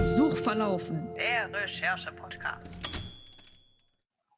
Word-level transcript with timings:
Suchverlaufen. 0.00 1.12
Der 1.16 1.52
Recherche-Podcast. 1.52 2.78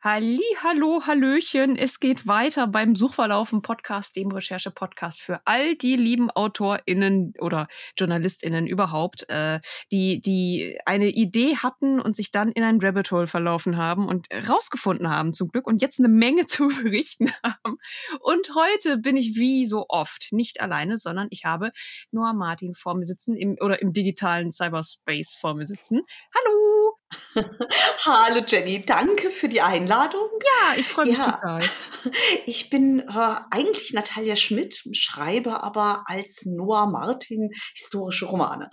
Halli, 0.06 0.38
hallo, 0.62 1.02
hallöchen. 1.04 1.74
Es 1.74 1.98
geht 1.98 2.28
weiter 2.28 2.68
beim 2.68 2.94
Suchverlaufen 2.94 3.60
Podcast, 3.60 4.14
dem 4.14 4.30
Recherche 4.30 4.70
Podcast 4.70 5.20
für 5.20 5.40
all 5.46 5.74
die 5.74 5.96
lieben 5.96 6.30
AutorInnen 6.30 7.34
oder 7.40 7.66
JournalistInnen 7.98 8.68
überhaupt, 8.68 9.28
äh, 9.28 9.58
die, 9.90 10.20
die 10.20 10.78
eine 10.86 11.08
Idee 11.08 11.56
hatten 11.56 11.98
und 11.98 12.14
sich 12.14 12.30
dann 12.30 12.52
in 12.52 12.62
ein 12.62 12.78
Rabbit 12.80 13.10
Hole 13.10 13.26
verlaufen 13.26 13.78
haben 13.78 14.06
und 14.06 14.28
rausgefunden 14.48 15.10
haben 15.10 15.32
zum 15.32 15.48
Glück 15.48 15.66
und 15.66 15.82
jetzt 15.82 15.98
eine 15.98 16.06
Menge 16.06 16.46
zu 16.46 16.68
berichten 16.68 17.32
haben. 17.42 17.76
Und 18.20 18.54
heute 18.54 18.98
bin 18.98 19.16
ich 19.16 19.34
wie 19.34 19.66
so 19.66 19.86
oft 19.88 20.28
nicht 20.30 20.60
alleine, 20.60 20.98
sondern 20.98 21.26
ich 21.30 21.44
habe 21.44 21.72
Noah 22.12 22.32
Martin 22.32 22.74
vor 22.74 22.94
mir 22.94 23.06
sitzen 23.06 23.34
im, 23.34 23.56
oder 23.60 23.82
im 23.82 23.92
digitalen 23.92 24.52
Cyberspace 24.52 25.34
vor 25.34 25.54
mir 25.54 25.66
sitzen. 25.66 26.02
Hallo! 26.32 26.95
Hallo 28.04 28.42
Jenny, 28.46 28.84
danke 28.84 29.30
für 29.30 29.48
die 29.48 29.60
Einladung. 29.60 30.28
Ja, 30.42 30.78
ich 30.78 30.86
freue 30.86 31.06
mich 31.06 31.18
ja, 31.18 31.32
total. 31.32 31.62
Ich 32.46 32.70
bin 32.70 33.00
äh, 33.00 33.34
eigentlich 33.50 33.92
Natalia 33.92 34.36
Schmidt, 34.36 34.84
schreibe 34.92 35.62
aber 35.62 36.04
als 36.06 36.44
Noah 36.46 36.86
Martin 36.86 37.50
historische 37.74 38.26
Romane. 38.26 38.68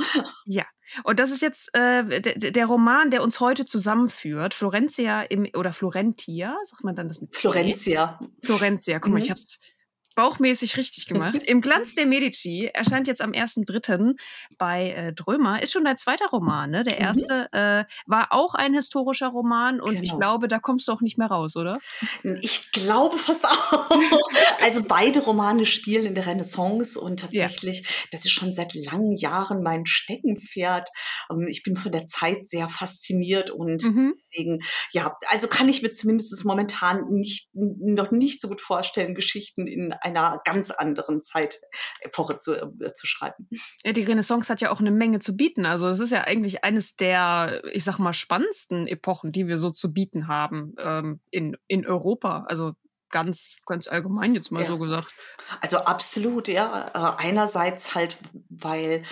Ja, 0.45 0.65
und 1.03 1.19
das 1.19 1.31
ist 1.31 1.41
jetzt 1.41 1.75
äh, 1.75 2.21
der 2.21 2.65
Roman, 2.65 3.09
der 3.09 3.23
uns 3.23 3.39
heute 3.39 3.65
zusammenführt. 3.65 4.53
Florentia 4.53 5.23
im, 5.23 5.47
oder 5.55 5.73
Florentia, 5.73 6.55
sagt 6.63 6.83
man 6.83 6.95
dann 6.95 7.07
das 7.07 7.21
mit 7.21 7.35
Florentia. 7.35 8.19
Florentia, 8.43 8.99
guck 8.99 9.11
mal, 9.11 9.17
mhm. 9.17 9.23
ich 9.23 9.29
habe 9.29 9.39
es 9.39 9.59
bauchmäßig 10.15 10.77
richtig 10.77 11.07
gemacht. 11.07 11.43
Im 11.43 11.61
Glanz 11.61 11.95
der 11.95 12.05
Medici 12.05 12.69
erscheint 12.73 13.07
jetzt 13.07 13.21
am 13.21 13.31
1.3. 13.31 14.15
bei 14.57 14.91
äh, 14.91 15.13
Drömer. 15.13 15.61
Ist 15.61 15.73
schon 15.73 15.85
dein 15.85 15.97
zweiter 15.97 16.27
Roman, 16.27 16.69
ne? 16.69 16.83
Der 16.83 16.95
mhm. 16.95 17.01
erste 17.01 17.49
mhm. 17.51 17.59
äh, 17.59 17.85
war 18.05 18.27
auch 18.31 18.53
ein 18.53 18.73
historischer 18.73 19.29
Roman 19.29 19.81
und 19.81 19.91
genau. 19.91 20.03
ich 20.03 20.17
glaube, 20.17 20.47
da 20.47 20.59
kommst 20.59 20.87
du 20.87 20.91
auch 20.91 21.01
nicht 21.01 21.17
mehr 21.17 21.27
raus, 21.27 21.55
oder? 21.55 21.79
Ich 22.41 22.71
glaube 22.71 23.17
fast 23.17 23.45
auch. 23.45 23.89
also 24.61 24.83
beide 24.87 25.21
Romane 25.21 25.65
spielen 25.65 26.05
in 26.05 26.15
der 26.15 26.27
Renaissance 26.27 26.99
und 26.99 27.21
tatsächlich, 27.21 27.81
ja. 27.81 27.87
das 28.11 28.25
ist 28.25 28.31
schon 28.31 28.53
seit 28.53 28.73
langen 28.73 29.11
Jahren 29.13 29.63
mein 29.63 29.85
Steckenpferd. 29.85 30.89
Ähm, 31.31 31.47
ich 31.47 31.63
bin 31.63 31.75
von 31.75 31.91
der 31.91 32.05
Zeit 32.05 32.47
sehr 32.47 32.69
fasziniert 32.69 33.49
und 33.49 33.83
mhm. 33.83 34.13
deswegen, 34.31 34.59
ja, 34.91 35.15
also 35.29 35.47
kann 35.47 35.69
ich 35.69 35.81
mir 35.81 35.91
zumindest 35.91 36.43
momentan 36.45 37.09
nicht, 37.09 37.49
noch 37.53 38.11
nicht 38.11 38.41
so 38.41 38.47
gut 38.47 38.61
vorstellen, 38.61 39.15
Geschichten 39.15 39.67
in 39.67 39.93
einer 40.03 40.41
ganz 40.45 40.71
anderen 40.71 41.21
Zeitepoche 41.21 42.37
zu, 42.37 42.53
äh, 42.53 42.93
zu 42.93 43.07
schreiben. 43.07 43.47
Ja, 43.83 43.93
die 43.93 44.03
Renaissance 44.03 44.51
hat 44.51 44.61
ja 44.61 44.71
auch 44.71 44.79
eine 44.79 44.91
Menge 44.91 45.19
zu 45.19 45.35
bieten. 45.35 45.65
Also 45.65 45.87
es 45.89 45.99
ist 45.99 46.11
ja 46.11 46.21
eigentlich 46.21 46.63
eines 46.63 46.95
der, 46.95 47.61
ich 47.73 47.83
sag 47.83 47.99
mal, 47.99 48.13
spannendsten 48.13 48.87
Epochen, 48.87 49.31
die 49.31 49.47
wir 49.47 49.57
so 49.57 49.69
zu 49.69 49.93
bieten 49.93 50.27
haben 50.27 50.75
ähm, 50.77 51.19
in, 51.31 51.57
in 51.67 51.85
Europa. 51.87 52.45
Also 52.47 52.73
ganz, 53.13 53.59
ganz 53.65 53.87
allgemein 53.87 54.35
jetzt 54.35 54.51
mal 54.51 54.61
ja. 54.61 54.67
so 54.67 54.77
gesagt. 54.77 55.07
Also 55.61 55.77
absolut, 55.77 56.47
ja. 56.47 56.91
Äh, 56.93 57.27
einerseits 57.27 57.95
halt, 57.95 58.17
weil 58.49 59.03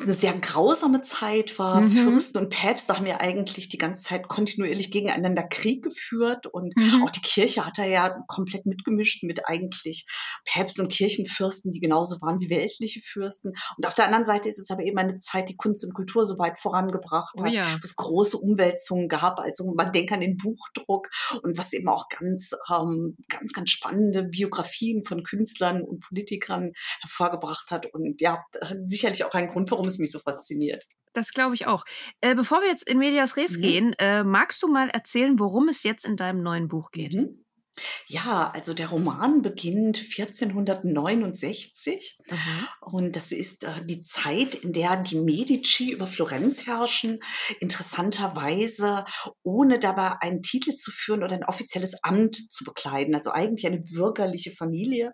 es 0.00 0.06
eine 0.06 0.14
sehr 0.14 0.32
grausame 0.38 1.02
Zeit 1.02 1.58
war. 1.58 1.80
Mhm. 1.80 1.90
Fürsten 1.90 2.38
und 2.38 2.50
Päpste 2.50 2.96
haben 2.96 3.06
ja 3.06 3.20
eigentlich 3.20 3.68
die 3.68 3.78
ganze 3.78 4.02
Zeit 4.02 4.28
kontinuierlich 4.28 4.90
gegeneinander 4.90 5.42
Krieg 5.42 5.82
geführt 5.82 6.46
und 6.46 6.76
mhm. 6.76 7.02
auch 7.02 7.10
die 7.10 7.20
Kirche 7.20 7.66
hat 7.66 7.78
er 7.78 7.86
ja 7.86 8.24
komplett 8.26 8.66
mitgemischt 8.66 9.22
mit 9.22 9.48
eigentlich 9.48 10.06
Päpsten 10.44 10.84
und 10.84 10.92
Kirchenfürsten, 10.92 11.72
die 11.72 11.80
genauso 11.80 12.20
waren 12.20 12.40
wie 12.40 12.50
weltliche 12.50 13.00
Fürsten. 13.00 13.52
Und 13.76 13.86
auf 13.86 13.94
der 13.94 14.06
anderen 14.06 14.24
Seite 14.24 14.48
ist 14.48 14.58
es 14.58 14.70
aber 14.70 14.82
eben 14.82 14.98
eine 14.98 15.18
Zeit, 15.18 15.48
die 15.48 15.56
Kunst 15.56 15.84
und 15.84 15.94
Kultur 15.94 16.24
so 16.24 16.38
weit 16.38 16.58
vorangebracht 16.58 17.34
oh 17.38 17.44
hat, 17.44 17.50
oh 17.50 17.54
ja. 17.54 17.72
wo 17.72 17.80
es 17.82 17.96
große 17.96 18.36
Umwälzungen 18.38 19.08
gab. 19.08 19.38
Also 19.38 19.72
man 19.74 19.92
denkt 19.92 20.12
an 20.12 20.20
den 20.20 20.36
Buchdruck 20.36 21.08
und 21.42 21.58
was 21.58 21.72
eben 21.72 21.88
auch 21.88 22.08
ganz, 22.08 22.52
ähm, 22.70 23.16
ganz, 23.28 23.52
ganz 23.52 23.70
spannende 23.70 24.24
Biografien 24.24 25.04
von 25.04 25.22
Künstlern 25.22 25.82
und 25.82 26.00
Politikern 26.00 26.72
hervorgebracht 27.00 27.70
hat. 27.70 27.86
Und 27.92 28.20
ja, 28.20 28.44
sicherlich 28.86 29.24
auch 29.24 29.34
ein 29.34 29.48
Grund, 29.48 29.70
warum 29.70 29.87
es 29.88 29.98
mich 29.98 30.10
so 30.10 30.18
fasziniert. 30.18 30.84
Das 31.12 31.32
glaube 31.32 31.54
ich 31.54 31.66
auch. 31.66 31.84
Äh, 32.20 32.34
bevor 32.34 32.60
wir 32.60 32.68
jetzt 32.68 32.88
in 32.88 32.98
Medias 32.98 33.36
Res 33.36 33.56
mhm. 33.56 33.62
gehen, 33.62 33.92
äh, 33.98 34.24
magst 34.24 34.62
du 34.62 34.68
mal 34.68 34.88
erzählen, 34.90 35.38
worum 35.38 35.68
es 35.68 35.82
jetzt 35.82 36.04
in 36.04 36.16
deinem 36.16 36.42
neuen 36.42 36.68
Buch 36.68 36.90
geht? 36.90 37.14
Mhm. 37.14 37.44
Ja, 38.06 38.50
also 38.50 38.74
der 38.74 38.88
Roman 38.88 39.42
beginnt 39.42 39.98
1469 39.98 42.18
mhm. 42.30 42.68
und 42.80 43.16
das 43.16 43.32
ist 43.32 43.64
äh, 43.64 43.84
die 43.84 44.00
Zeit, 44.00 44.54
in 44.54 44.72
der 44.72 44.96
die 44.96 45.16
Medici 45.16 45.90
über 45.90 46.06
Florenz 46.06 46.66
herrschen, 46.66 47.20
interessanterweise 47.60 49.04
ohne 49.42 49.78
dabei 49.78 50.20
einen 50.20 50.42
Titel 50.42 50.74
zu 50.74 50.90
führen 50.90 51.22
oder 51.22 51.34
ein 51.34 51.44
offizielles 51.44 52.02
Amt 52.02 52.50
zu 52.50 52.64
bekleiden. 52.64 53.14
Also 53.14 53.30
eigentlich 53.30 53.66
eine 53.66 53.80
bürgerliche 53.80 54.52
Familie, 54.52 55.12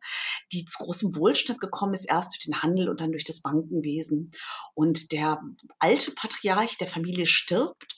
die 0.52 0.64
zu 0.64 0.84
großem 0.84 1.16
Wohlstand 1.16 1.60
gekommen 1.60 1.94
ist, 1.94 2.04
erst 2.04 2.34
durch 2.34 2.44
den 2.44 2.62
Handel 2.62 2.88
und 2.88 3.00
dann 3.00 3.12
durch 3.12 3.24
das 3.24 3.42
Bankenwesen. 3.42 4.30
Und 4.74 5.12
der 5.12 5.40
alte 5.78 6.12
Patriarch 6.12 6.78
der 6.78 6.88
Familie 6.88 7.26
stirbt 7.26 7.96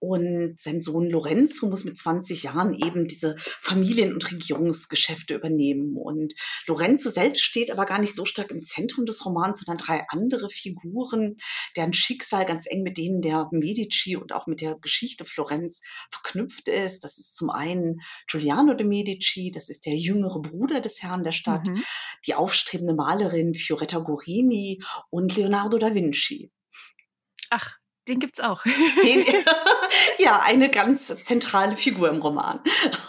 und 0.00 0.60
sein 0.60 0.80
Sohn 0.80 1.10
Lorenzo 1.10 1.68
muss 1.68 1.84
mit 1.84 1.98
20 1.98 2.44
Jahren 2.44 2.74
eben 2.74 3.08
diese 3.08 3.36
Familien- 3.60 4.12
und 4.12 4.30
Regierungsgeschäfte 4.30 5.34
übernehmen. 5.34 5.96
Und 5.96 6.34
Lorenzo 6.66 7.10
selbst 7.10 7.42
steht 7.42 7.70
aber 7.70 7.86
gar 7.86 7.98
nicht 7.98 8.14
so 8.14 8.24
stark 8.24 8.50
im 8.50 8.62
Zentrum 8.62 9.06
des 9.06 9.24
Romans, 9.24 9.60
sondern 9.60 9.84
drei 9.84 10.04
andere 10.08 10.50
Figuren, 10.50 11.34
deren 11.76 11.92
Schicksal 11.92 12.46
ganz 12.46 12.66
eng 12.66 12.82
mit 12.82 12.96
denen 12.96 13.22
der 13.22 13.48
Medici 13.50 14.16
und 14.16 14.32
auch 14.32 14.46
mit 14.46 14.60
der 14.60 14.76
Geschichte 14.76 15.24
Florenz 15.24 15.80
verknüpft 16.10 16.68
ist. 16.68 17.02
Das 17.02 17.18
ist 17.18 17.36
zum 17.36 17.50
einen 17.50 18.00
Giuliano 18.28 18.74
de 18.74 18.86
Medici, 18.86 19.50
das 19.52 19.68
ist 19.68 19.86
der 19.86 19.96
jüngere 19.96 20.40
Bruder 20.40 20.80
des 20.80 21.02
Herrn 21.02 21.24
der 21.24 21.32
Stadt, 21.32 21.66
mhm. 21.66 21.82
die 22.26 22.34
aufstrebende 22.34 22.94
Malerin 22.94 23.54
Fioretta 23.54 23.98
Gorini 23.98 24.80
und 25.10 25.36
Leonardo 25.36 25.78
da 25.78 25.94
Vinci. 25.94 26.52
Ach, 27.50 27.78
den 28.08 28.18
gibt's 28.18 28.40
auch. 28.40 28.62
Den, 28.64 29.24
ja, 30.18 30.40
eine 30.44 30.70
ganz 30.70 31.14
zentrale 31.22 31.76
Figur 31.76 32.08
im 32.08 32.20
Roman. 32.20 32.60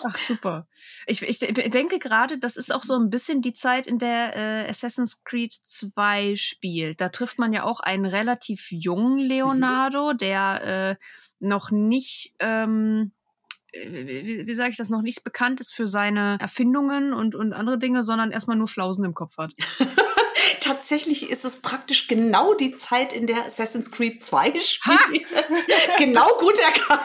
Ach, 0.03 0.17
super. 0.17 0.67
Ich, 1.07 1.21
ich 1.21 1.39
denke 1.39 1.99
gerade, 1.99 2.37
das 2.37 2.57
ist 2.57 2.73
auch 2.73 2.83
so 2.83 2.95
ein 2.95 3.09
bisschen 3.09 3.41
die 3.41 3.53
Zeit, 3.53 3.87
in 3.87 3.97
der 3.97 4.35
äh, 4.35 4.69
Assassin's 4.69 5.23
Creed 5.23 5.53
2 5.53 6.35
spielt. 6.35 7.01
Da 7.01 7.09
trifft 7.09 7.39
man 7.39 7.53
ja 7.53 7.63
auch 7.63 7.79
einen 7.79 8.05
relativ 8.05 8.67
jungen 8.69 9.17
Leonardo, 9.17 10.13
mhm. 10.13 10.17
der 10.17 10.97
äh, 10.99 11.03
noch 11.39 11.71
nicht. 11.71 12.33
Ähm, 12.39 13.11
äh, 13.71 13.89
wie, 13.89 14.47
wie 14.47 14.55
sage 14.55 14.71
ich 14.71 14.77
das, 14.77 14.89
noch 14.89 15.01
nicht 15.01 15.23
bekannt 15.23 15.59
ist 15.59 15.73
für 15.73 15.87
seine 15.87 16.37
Erfindungen 16.39 17.13
und, 17.13 17.35
und 17.35 17.53
andere 17.53 17.77
Dinge, 17.77 18.03
sondern 18.03 18.31
erstmal 18.31 18.57
nur 18.57 18.67
Flausen 18.67 19.05
im 19.05 19.13
Kopf 19.13 19.37
hat. 19.37 19.53
tatsächlich 20.59 21.29
ist 21.29 21.45
es 21.45 21.57
praktisch 21.57 22.07
genau 22.07 22.53
die 22.53 22.73
Zeit, 22.73 23.13
in 23.13 23.27
der 23.27 23.45
Assassin's 23.45 23.91
Creed 23.91 24.23
2 24.23 24.53
spielt. 24.61 25.25
genau 25.97 26.27
gut 26.39 26.57
erkannt. 26.59 27.01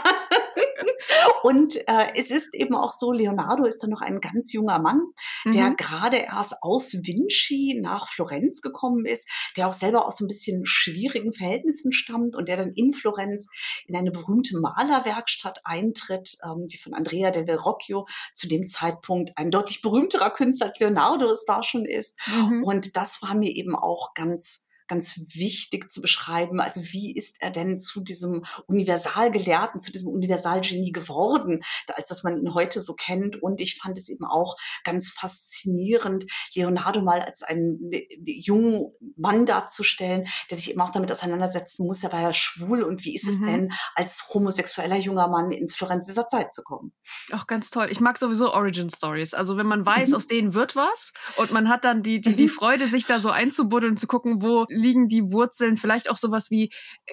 Und 1.43 1.77
äh, 1.89 2.09
es 2.17 2.31
ist 2.31 2.55
eben 2.55 2.75
auch 2.75 2.93
so, 2.93 3.13
Leonardo 3.13 3.65
ist 3.65 3.83
dann 3.83 3.91
noch 3.91 4.01
ein 4.01 4.21
ganz 4.21 4.53
junger 4.53 4.79
Mann, 4.79 5.03
der 5.47 5.71
mhm. 5.71 5.77
gerade 5.77 6.17
erst 6.17 6.63
aus 6.63 6.95
Vinci 6.95 7.79
nach 7.81 8.09
Florenz 8.09 8.61
gekommen 8.61 9.05
ist, 9.05 9.29
der 9.57 9.69
auch 9.69 9.73
selber 9.73 10.07
aus 10.07 10.21
ein 10.21 10.27
bisschen 10.27 10.65
schwierigen 10.65 11.33
Verhältnissen 11.33 11.93
stammt 11.93 12.37
und 12.37 12.49
der 12.49 12.57
dann 12.57 12.73
in 12.73 12.93
Florenz 12.93 13.47
in 13.87 13.97
eine 13.97 14.11
berühmte 14.11 14.59
Malerwerkstatt 14.59 15.61
eintritt, 15.65 16.37
ähm, 16.45 16.69
die 16.69 16.79
von 16.79 16.95
Andrea 16.95 17.31
del 17.31 17.47
Verrocchio 17.47 18.07
zu 18.35 18.49
dem 18.49 18.67
Zeitpunkt 18.67 19.33
ein 19.37 19.51
deutlich 19.51 19.83
berühmterer 19.83 20.31
Künstler 20.31 20.69
als 20.69 20.79
Leonardo 20.81 21.31
es 21.31 21.45
da 21.45 21.63
schon 21.63 21.85
ist. 21.85 22.19
Mhm. 22.27 22.65
Und 22.65 22.97
das 22.97 23.23
war 23.23 23.35
mir 23.35 23.51
eben 23.55 23.77
auch 23.77 24.15
ganz 24.15 24.64
ganz 24.89 25.19
wichtig 25.35 25.91
zu 25.91 26.01
beschreiben. 26.01 26.61
Also 26.61 26.81
wie 26.93 27.15
ist 27.15 27.37
er 27.41 27.51
denn 27.51 27.79
zu 27.79 28.01
diesem 28.01 28.45
Universalgelehrten, 28.67 29.81
zu 29.81 29.93
diesem 29.93 30.09
Universalgenie 30.09 30.93
geworden, 30.93 31.63
als 31.95 32.09
dass 32.09 32.23
man 32.23 32.39
ihn 32.39 32.55
heute 32.55 32.81
so 32.81 32.95
kennt. 32.95 33.43
Und 33.43 33.61
ich 33.61 33.77
fand 33.77 33.99
es 33.99 34.09
eben 34.09 34.25
auch 34.25 34.57
ganz 34.85 35.11
faszinierend, 35.11 36.27
Leonardo 36.55 37.03
mal 37.03 37.21
als 37.21 37.43
einen 37.43 37.93
äh, 37.93 38.07
jungen 38.25 38.93
Mann 39.17 39.47
darzustellen, 39.47 40.27
der 40.51 40.57
sich 40.57 40.71
eben 40.71 40.81
auch 40.81 40.91
damit 40.91 41.11
auseinandersetzen 41.13 41.87
muss. 41.87 42.03
Er 42.03 42.13
war 42.13 42.21
ja 42.21 42.33
schwul 42.33 42.83
und 42.83 43.05
wie 43.05 43.15
ist 43.15 43.27
es 43.27 43.39
mhm. 43.39 43.47
denn, 43.47 43.73
als 43.95 44.29
homosexueller 44.33 44.97
junger 44.97 45.29
Mann 45.29 45.51
ins 45.51 45.75
Florenz 45.75 46.07
dieser 46.07 46.29
Zeit 46.29 46.55
zu 46.55 46.63
kommen? 46.63 46.93
Auch 47.33 47.47
ganz 47.47 47.71
toll. 47.71 47.89
Ich 47.91 48.01
mag 48.01 48.19
sowieso 48.19 48.53
Origin 48.53 48.91
Stories. 48.91 49.35
Also 49.35 49.57
wenn 49.57 49.67
man 49.67 49.85
weiß, 49.85 50.11
mhm. 50.11 50.15
aus 50.17 50.27
denen 50.27 50.55
wird 50.55 50.77
was 50.77 51.13
und 51.37 51.53
man 51.53 51.69
hat 51.69 51.85
dann 51.85 52.03
die, 52.03 52.21
die, 52.21 52.35
die. 52.35 52.49
Freude, 52.55 52.87
sich 52.87 53.05
da 53.05 53.21
so 53.21 53.31
einzubuddeln, 53.31 53.97
zu 53.97 54.07
gucken, 54.07 54.43
wo 54.43 54.67
liegen 54.75 55.09
die 55.09 55.33
Wurzeln? 55.33 55.77
Vielleicht 55.77 56.11
auch 56.11 56.17
sowas 56.17 56.51
wie, 56.51 56.71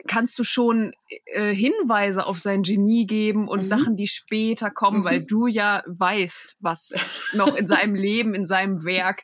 kannst 0.07 0.37
du 0.39 0.43
schon 0.43 0.93
äh, 1.25 1.53
Hinweise 1.53 2.25
auf 2.25 2.39
sein 2.39 2.63
Genie 2.63 3.05
geben 3.05 3.47
und 3.47 3.61
mhm. 3.61 3.67
Sachen, 3.67 3.95
die 3.95 4.07
später 4.07 4.71
kommen, 4.71 5.01
mhm. 5.01 5.05
weil 5.05 5.23
du 5.23 5.47
ja 5.47 5.83
weißt, 5.87 6.57
was 6.59 6.93
noch 7.33 7.55
in 7.55 7.67
seinem 7.67 7.95
Leben, 7.95 8.33
in 8.33 8.45
seinem 8.45 8.83
Werk 8.85 9.23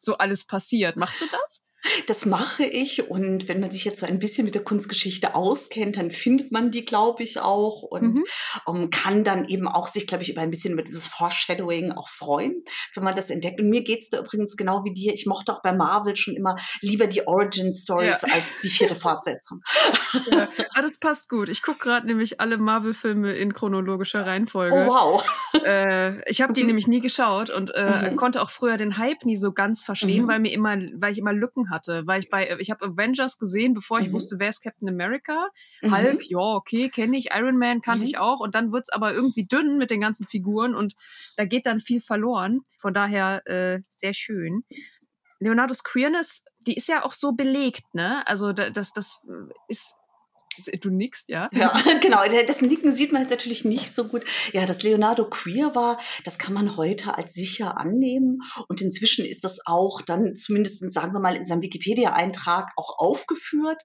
so 0.00 0.18
alles 0.18 0.44
passiert. 0.44 0.96
Machst 0.96 1.20
du 1.20 1.26
das? 1.30 1.64
Das 2.06 2.26
mache 2.26 2.64
ich 2.64 3.08
und 3.08 3.48
wenn 3.48 3.60
man 3.60 3.70
sich 3.70 3.84
jetzt 3.84 4.00
so 4.00 4.06
ein 4.06 4.18
bisschen 4.18 4.44
mit 4.44 4.54
der 4.54 4.64
Kunstgeschichte 4.64 5.34
auskennt, 5.34 5.96
dann 5.96 6.10
findet 6.10 6.52
man 6.52 6.70
die, 6.70 6.84
glaube 6.84 7.22
ich, 7.22 7.40
auch 7.40 7.82
und 7.82 8.16
mhm. 8.16 8.24
um, 8.64 8.76
ähm, 8.82 8.90
kann 8.90 9.24
dann 9.24 9.46
eben 9.46 9.68
auch 9.68 9.88
sich, 9.88 10.06
glaube 10.06 10.22
ich, 10.22 10.30
über 10.30 10.40
ein 10.40 10.50
bisschen 10.50 10.72
über 10.72 10.82
dieses 10.82 11.06
Foreshadowing 11.06 11.92
auch 11.92 12.08
freuen, 12.08 12.62
wenn 12.94 13.04
man 13.04 13.16
das 13.16 13.30
entdeckt. 13.30 13.60
Und 13.60 13.68
mir 13.68 13.82
geht 13.82 14.02
es 14.02 14.08
da 14.08 14.18
übrigens 14.18 14.56
genau 14.56 14.84
wie 14.84 14.92
dir. 14.92 15.14
Ich 15.14 15.26
mochte 15.26 15.52
auch 15.52 15.62
bei 15.62 15.72
Marvel 15.72 16.16
schon 16.16 16.34
immer 16.34 16.56
lieber 16.80 17.06
die 17.06 17.26
Origin 17.26 17.72
Stories 17.72 18.22
ja. 18.22 18.34
als 18.34 18.60
die 18.62 18.68
vierte 18.68 18.94
Fortsetzung. 19.06 19.62
Ja, 20.30 20.42
aber 20.42 20.48
ah, 20.74 20.82
das 20.82 20.98
passt 20.98 21.28
gut. 21.28 21.48
Ich 21.48 21.62
gucke 21.62 21.78
gerade 21.78 22.06
nämlich 22.06 22.40
alle 22.40 22.58
Marvel-Filme 22.58 23.34
in 23.34 23.52
chronologischer 23.52 24.26
Reihenfolge. 24.26 24.74
Oh 24.74 24.86
wow. 24.86 25.40
Äh, 25.64 26.30
ich 26.30 26.40
habe 26.42 26.52
die 26.52 26.64
nämlich 26.64 26.86
nie 26.86 27.00
geschaut 27.00 27.50
und 27.50 27.74
äh, 27.74 28.10
mhm. 28.10 28.16
konnte 28.16 28.42
auch 28.42 28.50
früher 28.50 28.76
den 28.76 28.98
Hype 28.98 29.24
nie 29.24 29.36
so 29.36 29.52
ganz 29.52 29.82
verstehen, 29.82 30.24
mhm. 30.24 30.28
weil 30.28 30.40
mir 30.40 30.52
immer, 30.52 30.76
weil 30.94 31.12
ich 31.12 31.18
immer 31.18 31.32
Lücken 31.32 31.70
hatte 31.70 31.75
hatte, 31.76 32.06
weil 32.06 32.20
ich 32.20 32.30
bei, 32.30 32.56
ich 32.58 32.70
habe 32.70 32.86
Avengers 32.86 33.38
gesehen, 33.38 33.74
bevor 33.74 34.00
ich 34.00 34.08
mhm. 34.08 34.14
wusste, 34.14 34.36
wer 34.38 34.48
ist 34.48 34.62
Captain 34.62 34.88
America. 34.88 35.48
Mhm. 35.82 35.94
Hulk, 35.94 36.30
ja, 36.30 36.38
okay, 36.38 36.88
kenne 36.88 37.16
ich. 37.16 37.28
Iron 37.36 37.58
Man 37.58 37.82
kannte 37.82 38.04
mhm. 38.04 38.08
ich 38.08 38.18
auch. 38.18 38.40
Und 38.40 38.54
dann 38.54 38.72
wird 38.72 38.86
es 38.88 38.92
aber 38.92 39.12
irgendwie 39.12 39.44
dünn 39.44 39.76
mit 39.76 39.90
den 39.90 40.00
ganzen 40.00 40.26
Figuren 40.26 40.74
und 40.74 40.94
da 41.36 41.44
geht 41.44 41.66
dann 41.66 41.80
viel 41.80 42.00
verloren. 42.00 42.62
Von 42.78 42.94
daher 42.94 43.46
äh, 43.46 43.80
sehr 43.88 44.14
schön. 44.14 44.64
Leonardos 45.38 45.84
Queerness, 45.84 46.44
die 46.66 46.74
ist 46.74 46.88
ja 46.88 47.04
auch 47.04 47.12
so 47.12 47.32
belegt, 47.32 47.84
ne? 47.92 48.26
Also 48.26 48.52
das, 48.52 48.92
das 48.92 49.22
ist 49.68 49.96
Du 50.80 50.90
nickst, 50.90 51.28
ja? 51.28 51.48
Ja, 51.52 51.72
genau. 52.00 52.20
Das 52.46 52.60
Nicken 52.60 52.92
sieht 52.92 53.12
man 53.12 53.22
jetzt 53.22 53.30
natürlich 53.30 53.64
nicht 53.64 53.92
so 53.92 54.04
gut. 54.04 54.24
Ja, 54.52 54.66
dass 54.66 54.82
Leonardo 54.82 55.28
queer 55.28 55.74
war, 55.74 55.98
das 56.24 56.38
kann 56.38 56.54
man 56.54 56.76
heute 56.76 57.16
als 57.16 57.34
sicher 57.34 57.78
annehmen. 57.78 58.40
Und 58.68 58.80
inzwischen 58.80 59.24
ist 59.24 59.44
das 59.44 59.58
auch 59.66 60.00
dann 60.02 60.36
zumindest, 60.36 60.90
sagen 60.92 61.12
wir 61.12 61.20
mal, 61.20 61.36
in 61.36 61.44
seinem 61.44 61.62
Wikipedia-Eintrag 61.62 62.72
auch 62.76 62.98
aufgeführt. 62.98 63.82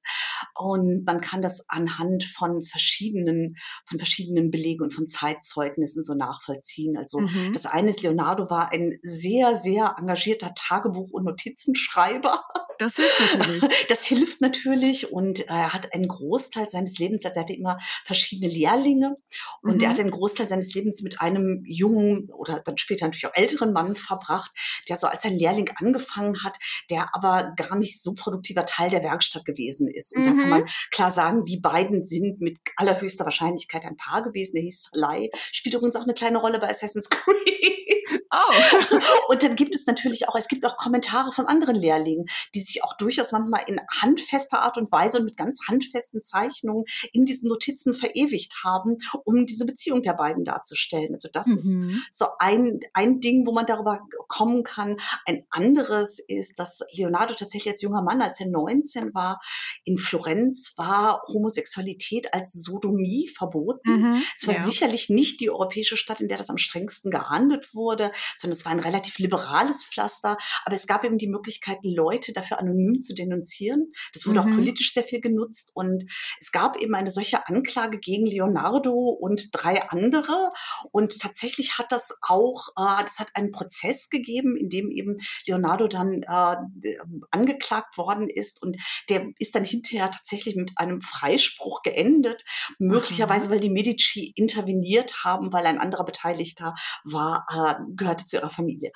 Und 0.56 1.06
man 1.06 1.22
kann 1.22 1.42
das 1.42 1.68
anhand 1.70 2.24
von 2.24 2.62
verschiedenen, 2.64 3.56
von 3.86 3.98
verschiedenen 4.00 4.52
Belegen 4.52 4.84
und 4.84 4.94
von 4.94 5.08
Zeitzeugnissen 5.08 6.04
so 6.04 6.14
nachvollziehen. 6.14 6.98
Also 6.98 7.20
mhm. 7.20 7.54
das 7.54 7.66
eine 7.66 7.90
ist, 7.90 8.02
Leonardo 8.02 8.50
war 8.50 8.72
ein 8.72 8.98
sehr, 9.02 9.56
sehr 9.56 9.96
engagierter 9.98 10.54
Tagebuch- 10.54 11.12
und 11.12 11.26
Notizenschreiber. 11.26 12.44
Das 12.78 12.96
hilft 12.96 13.38
natürlich. 13.38 13.62
Das 13.90 14.06
hilft 14.06 14.42
natürlich 14.42 15.12
und 15.12 15.48
er 15.48 15.74
hat 15.74 15.94
einen 15.94 16.08
Großteil 16.08 16.61
seines 16.69 16.98
Lebens, 16.98 17.25
also 17.25 17.40
er 17.40 17.44
hatte 17.44 17.54
immer 17.54 17.78
verschiedene 18.06 18.52
Lehrlinge 18.52 19.18
und 19.62 19.75
mhm. 19.75 19.81
er 19.81 19.90
hat 19.90 20.00
einen 20.00 20.12
Großteil 20.12 20.48
seines 20.48 20.74
Lebens 20.74 21.02
mit 21.02 21.22
einem 21.22 21.63
jungen 21.66 22.30
oder 22.31 22.62
dann 22.63 22.78
später 22.78 23.06
natürlich 23.06 23.28
auch 23.28 23.36
älteren 23.36 23.74
Mann 23.74 23.96
verbracht, 23.96 24.52
der 24.90 24.98
so 24.98 25.08
als 25.08 25.24
ein 25.25 25.38
Lehrling 25.38 25.69
angefangen 25.75 26.44
hat, 26.44 26.58
der 26.90 27.13
aber 27.16 27.54
gar 27.56 27.75
nicht 27.75 28.02
so 28.02 28.13
produktiver 28.13 28.66
Teil 28.66 28.90
der 28.90 29.04
Werkstatt 29.04 29.46
gewesen 29.46 29.88
ist. 29.88 30.16
Und 30.16 30.24
mhm. 30.24 30.25
da 30.25 30.42
kann 30.42 30.50
man 30.50 30.62
mhm. 30.62 30.69
klar 30.92 31.12
sagen, 31.12 31.46
die 31.46 31.60
beiden 31.60 32.04
sind 32.04 32.42
mit 32.42 32.58
allerhöchster 32.75 33.25
Wahrscheinlichkeit 33.25 33.86
ein 33.86 33.98
Paar 33.98 34.24
gewesen. 34.24 34.56
Der 34.56 34.63
hieß 34.63 34.90
Salai, 34.92 35.30
spielt 35.52 35.75
übrigens 35.75 35.96
auch 35.96 36.04
eine 36.04 36.13
kleine 36.13 36.38
Rolle 36.38 36.60
bei 36.60 36.69
Assassin's 36.69 37.10
Creed. 37.10 37.92
Oh. 38.34 38.98
und 39.30 39.44
dann 39.44 39.56
gibt 39.56 39.75
es 39.75 39.86
natürlich 39.86 40.28
auch, 40.28 40.36
es 40.36 40.48
gibt 40.48 40.66
auch 40.66 40.78
Kommentare 40.78 41.31
von 41.31 41.46
anderen 41.46 41.75
Lehrlingen, 41.75 42.25
die 42.56 42.62
sich 42.62 42.84
auch 42.84 42.96
durchaus 42.98 43.31
manchmal 43.31 43.63
in 43.68 43.80
handfester 44.02 44.62
Art 44.62 44.78
und 44.78 44.92
Weise 44.92 45.19
und 45.19 45.25
mit 45.25 45.38
ganz 45.38 45.60
handfesten 45.68 46.22
Zeichnungen 46.51 46.86
in 47.12 47.25
diesen 47.25 47.50
Notizen 47.50 47.94
verewigt 47.94 48.63
haben, 48.63 48.98
um 49.24 49.45
diese 49.45 49.65
Beziehung 49.65 50.01
der 50.01 50.13
beiden 50.13 50.44
darzustellen. 50.44 51.13
Also 51.13 51.30
das 51.31 51.48
mhm. 51.48 51.56
ist 51.92 52.18
so 52.18 52.25
ein, 52.39 52.80
ein 52.94 53.19
Ding, 53.19 53.45
wo 53.45 53.51
man 53.51 53.65
darüber 53.65 54.01
kommen 54.27 54.63
kann. 54.63 54.98
Ein 55.25 55.45
anderes 55.50 56.19
ist, 56.19 56.59
dass 56.59 56.81
Leonardo 56.92 57.33
tatsächlich 57.33 57.74
als 57.74 57.81
junger 57.81 58.01
Mann, 58.01 58.21
als 58.21 58.39
er 58.39 58.48
19 58.48 59.13
war, 59.13 59.42
in 59.83 59.98
Florenz 59.98 60.74
war 60.77 61.24
Homosexualität 61.27 62.33
als 62.33 62.53
Sodomie 62.53 63.27
verboten. 63.27 64.01
Mhm. 64.01 64.21
Es 64.36 64.48
war 64.48 64.56
ja. 64.56 64.63
sicherlich 64.63 65.09
nicht 65.09 65.42
die 65.42 65.50
europäische 65.50 65.98
Stadt, 65.98 66.21
in 66.21 66.27
der 66.27 66.38
das 66.38 66.50
am 66.50 66.57
strengsten 66.57 67.12
geahndet 67.12 67.74
wurde, 67.74 68.12
sondern 68.38 68.57
es 68.57 68.65
war 68.65 68.71
ein 68.71 68.80
relativ 68.80 69.19
liberales 69.19 69.86
Pflaster. 69.86 70.38
Aber 70.65 70.75
es 70.75 70.88
gab 70.88 71.03
eben 71.03 71.18
die 71.18 71.27
Möglichkeit, 71.27 71.80
Leute 71.83 72.33
dafür 72.33 72.59
anonym 72.59 73.01
zu 73.01 73.13
denunzieren. 73.13 73.92
Das 74.13 74.25
wurde 74.25 74.42
mhm. 74.42 74.51
auch 74.51 74.56
politisch 74.56 74.94
sehr 74.94 75.03
viel 75.03 75.21
genutzt. 75.21 75.71
Und 75.74 76.06
es 76.42 76.52
gab 76.52 76.76
eben 76.78 76.96
eine 76.96 77.12
solche 77.12 77.48
Anklage 77.48 78.00
gegen 78.00 78.26
Leonardo 78.26 78.92
und 78.94 79.50
drei 79.52 79.88
andere. 79.90 80.52
Und 80.92 81.20
tatsächlich 81.20 81.78
hat 81.78 81.92
das 81.92 82.18
auch, 82.28 82.70
äh, 82.70 83.04
das 83.04 83.20
hat 83.20 83.36
einen 83.36 83.52
Prozess 83.52 84.10
gegeben, 84.10 84.58
in 84.58 84.68
dem 84.70 84.90
eben 84.90 85.18
Leonardo 85.46 85.88
dann 85.88 86.24
äh, 86.24 86.98
angeklagt 87.30 87.96
worden 87.98 88.28
ist. 88.28 88.62
Und 88.62 88.78
der 89.10 89.28
ist 89.38 89.54
dann 89.54 89.64
hinterher 89.64 90.10
tatsächlich 90.10 90.56
mit 90.56 90.72
einem 90.78 91.02
Freispruch 91.02 91.84
geendet. 91.84 92.44
Möglicherweise, 92.80 93.52
weil 93.52 93.60
die 93.60 93.70
Medici 93.70 94.34
interveniert 94.36 95.24
haben, 95.24 95.54
weil 95.54 95.68
ein 95.68 95.80
anderer 95.80 96.06
Beteiligter 96.06 96.74
war, 97.04 97.46
äh, 97.54 97.76
gehörte 97.96 98.26
zu 98.26 98.38
ihrer 98.38 98.50
Familie. 98.50 98.92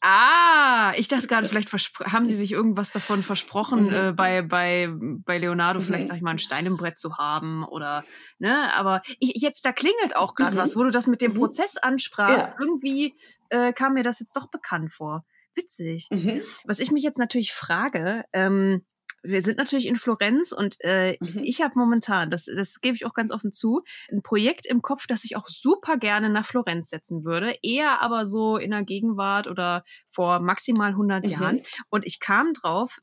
Ah, 0.00 0.92
ich 0.96 1.08
dachte 1.08 1.26
gerade, 1.26 1.48
vielleicht 1.48 1.72
haben 2.04 2.26
sie 2.26 2.36
sich 2.36 2.52
irgendwas 2.52 2.92
davon 2.92 3.22
versprochen, 3.22 3.84
mhm. 3.84 3.94
äh, 3.94 4.12
bei, 4.12 4.42
bei, 4.42 4.88
bei 4.92 5.38
Leonardo 5.38 5.80
vielleicht, 5.80 6.04
mhm. 6.04 6.08
sag 6.08 6.16
ich 6.16 6.22
mal, 6.22 6.32
ein 6.32 6.38
Stein 6.38 6.66
im 6.66 6.76
Brett 6.76 6.98
zu 6.98 7.16
haben 7.16 7.64
oder, 7.64 8.04
ne, 8.38 8.72
aber 8.74 9.02
ich, 9.18 9.32
jetzt, 9.42 9.64
da 9.64 9.72
klingelt 9.72 10.16
auch 10.16 10.34
gerade 10.34 10.56
mhm. 10.56 10.60
was, 10.60 10.76
wo 10.76 10.84
du 10.84 10.90
das 10.90 11.06
mit 11.06 11.22
dem 11.22 11.32
mhm. 11.32 11.38
Prozess 11.38 11.76
ansprachst. 11.76 12.54
Ja. 12.54 12.60
Irgendwie 12.60 13.14
äh, 13.48 13.72
kam 13.72 13.94
mir 13.94 14.02
das 14.02 14.20
jetzt 14.20 14.36
doch 14.36 14.50
bekannt 14.50 14.92
vor. 14.92 15.24
Witzig. 15.54 16.08
Mhm. 16.10 16.42
Was 16.64 16.80
ich 16.80 16.90
mich 16.90 17.02
jetzt 17.02 17.18
natürlich 17.18 17.52
frage, 17.52 18.24
ähm, 18.32 18.84
wir 19.26 19.42
sind 19.42 19.58
natürlich 19.58 19.86
in 19.86 19.96
Florenz 19.96 20.52
und 20.52 20.76
äh, 20.80 21.16
mhm. 21.20 21.40
ich 21.42 21.60
habe 21.60 21.78
momentan, 21.78 22.30
das, 22.30 22.46
das 22.46 22.80
gebe 22.80 22.96
ich 22.96 23.06
auch 23.06 23.14
ganz 23.14 23.30
offen 23.30 23.52
zu, 23.52 23.82
ein 24.10 24.22
Projekt 24.22 24.66
im 24.66 24.82
Kopf, 24.82 25.06
das 25.06 25.24
ich 25.24 25.36
auch 25.36 25.48
super 25.48 25.96
gerne 25.96 26.30
nach 26.30 26.46
Florenz 26.46 26.90
setzen 26.90 27.24
würde. 27.24 27.56
Eher 27.62 28.00
aber 28.02 28.26
so 28.26 28.56
in 28.56 28.70
der 28.70 28.84
Gegenwart 28.84 29.48
oder 29.48 29.84
vor 30.08 30.40
maximal 30.40 30.90
100 30.90 31.24
mhm. 31.24 31.30
Jahren. 31.30 31.62
Und 31.90 32.06
ich 32.06 32.20
kam 32.20 32.52
drauf, 32.52 32.98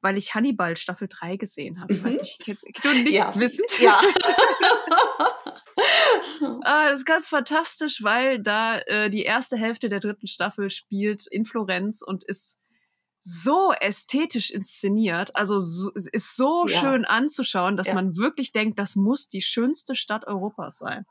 weil 0.00 0.18
ich 0.18 0.34
Hannibal 0.34 0.76
Staffel 0.76 1.08
3 1.08 1.36
gesehen 1.36 1.80
habe. 1.80 1.94
Ich 1.94 2.04
weiß 2.04 2.14
mhm. 2.14 2.20
nicht, 2.20 2.46
jetzt 2.46 2.66
du 2.82 2.88
nichts 2.92 3.12
ja. 3.12 3.34
wissend. 3.36 3.78
Ja. 3.80 4.00
ah, 6.62 6.88
das 6.88 7.00
ist 7.00 7.06
ganz 7.06 7.28
fantastisch, 7.28 8.02
weil 8.02 8.40
da 8.40 8.78
äh, 8.78 9.10
die 9.10 9.22
erste 9.22 9.56
Hälfte 9.56 9.88
der 9.88 10.00
dritten 10.00 10.26
Staffel 10.26 10.70
spielt 10.70 11.26
in 11.26 11.44
Florenz 11.44 12.02
und 12.02 12.24
ist 12.24 12.60
so 13.26 13.72
ästhetisch 13.72 14.50
inszeniert, 14.50 15.34
also 15.34 15.58
so, 15.58 15.90
ist 15.92 16.36
so 16.36 16.66
ja. 16.66 16.80
schön 16.80 17.04
anzuschauen, 17.04 17.76
dass 17.76 17.88
ja. 17.88 17.94
man 17.94 18.16
wirklich 18.16 18.52
denkt, 18.52 18.78
das 18.78 18.94
muss 18.94 19.28
die 19.28 19.42
schönste 19.42 19.96
Stadt 19.96 20.26
Europas 20.26 20.78
sein. 20.78 21.04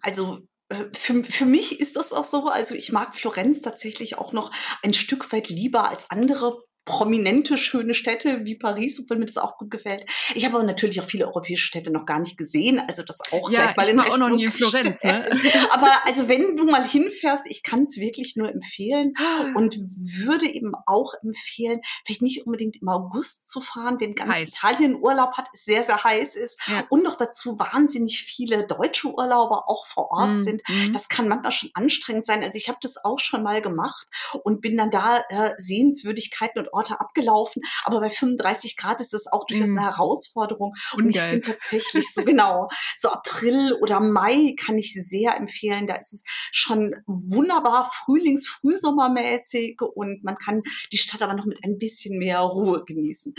Also 0.00 0.40
äh, 0.68 0.84
für, 0.94 1.22
für 1.24 1.44
mich 1.44 1.78
ist 1.78 1.96
das 1.96 2.14
auch 2.14 2.24
so. 2.24 2.48
Also 2.48 2.74
ich 2.74 2.90
mag 2.90 3.14
Florenz 3.14 3.60
tatsächlich 3.60 4.16
auch 4.16 4.32
noch 4.32 4.50
ein 4.82 4.94
Stück 4.94 5.30
weit 5.32 5.48
lieber 5.48 5.90
als 5.90 6.10
andere 6.10 6.64
prominente, 6.86 7.58
schöne 7.58 7.94
Städte 7.94 8.44
wie 8.44 8.54
Paris, 8.54 9.00
obwohl 9.00 9.18
mir 9.18 9.26
das 9.26 9.38
auch 9.38 9.58
gut 9.58 9.72
gefällt. 9.72 10.06
Ich 10.34 10.44
habe 10.46 10.54
aber 10.54 10.64
natürlich 10.64 11.00
auch 11.00 11.06
viele 11.06 11.26
europäische 11.26 11.66
Städte 11.66 11.90
noch 11.90 12.06
gar 12.06 12.20
nicht 12.20 12.38
gesehen, 12.38 12.80
also 12.88 13.02
das 13.02 13.20
auch 13.32 13.50
ja, 13.50 13.72
gleich 13.72 13.76
mal 13.76 13.82
ich 13.82 13.90
in 13.90 13.98
war 13.98 14.10
auch 14.12 14.16
noch 14.16 14.30
nie 14.30 14.44
in 14.44 14.52
Florenz. 14.52 15.02
Ne? 15.02 15.28
aber 15.70 15.90
also 16.06 16.28
wenn 16.28 16.56
du 16.56 16.64
mal 16.64 16.86
hinfährst, 16.86 17.44
ich 17.48 17.64
kann 17.64 17.82
es 17.82 17.96
wirklich 17.96 18.36
nur 18.36 18.48
empfehlen 18.48 19.14
und 19.54 19.76
würde 19.76 20.46
eben 20.46 20.72
auch 20.86 21.14
empfehlen, 21.22 21.80
vielleicht 22.04 22.22
nicht 22.22 22.46
unbedingt 22.46 22.80
im 22.80 22.88
August 22.88 23.50
zu 23.50 23.60
fahren, 23.60 23.96
wenn 23.98 24.14
ganz 24.14 24.32
heiß. 24.32 24.48
Italien 24.50 24.94
Urlaub 24.94 25.32
hat, 25.36 25.48
es 25.52 25.64
sehr, 25.64 25.82
sehr 25.82 26.04
heiß 26.04 26.36
ist 26.36 26.56
ja. 26.68 26.84
und 26.88 27.02
noch 27.02 27.16
dazu 27.16 27.58
wahnsinnig 27.58 28.22
viele 28.22 28.64
deutsche 28.64 29.08
Urlauber 29.12 29.68
auch 29.68 29.86
vor 29.86 30.12
Ort 30.12 30.34
mm, 30.34 30.38
sind. 30.38 30.62
Mm. 30.68 30.92
Das 30.92 31.08
kann 31.08 31.26
manchmal 31.26 31.50
schon 31.50 31.70
anstrengend 31.74 32.26
sein. 32.26 32.44
Also 32.44 32.56
ich 32.56 32.68
habe 32.68 32.78
das 32.80 33.04
auch 33.04 33.18
schon 33.18 33.42
mal 33.42 33.60
gemacht 33.60 34.06
und 34.44 34.60
bin 34.60 34.76
dann 34.76 34.92
da 34.92 35.24
äh, 35.28 35.50
Sehenswürdigkeiten 35.56 36.60
und 36.60 36.72
Orte 36.76 37.00
abgelaufen. 37.00 37.62
Aber 37.84 38.00
bei 38.00 38.10
35 38.10 38.76
Grad 38.76 39.00
ist 39.00 39.12
das 39.12 39.26
auch 39.26 39.44
durchaus 39.46 39.70
mm. 39.70 39.78
eine 39.78 39.86
Herausforderung. 39.86 40.74
Und 40.94 41.08
ich 41.08 41.18
finde 41.18 41.52
tatsächlich 41.52 42.12
so 42.12 42.22
genau, 42.24 42.68
so 42.96 43.08
April 43.08 43.72
oder 43.80 44.00
Mai 44.00 44.54
kann 44.58 44.78
ich 44.78 44.92
sehr 44.94 45.36
empfehlen. 45.36 45.86
Da 45.86 45.94
ist 45.94 46.12
es 46.12 46.22
schon 46.52 46.94
wunderbar 47.06 47.90
Frühlings-, 47.92 48.46
Frühsommermäßig 48.46 49.80
und 49.80 50.22
man 50.22 50.36
kann 50.36 50.62
die 50.92 50.98
Stadt 50.98 51.22
aber 51.22 51.34
noch 51.34 51.46
mit 51.46 51.64
ein 51.64 51.78
bisschen 51.78 52.18
mehr 52.18 52.40
Ruhe 52.40 52.84
genießen. 52.84 53.34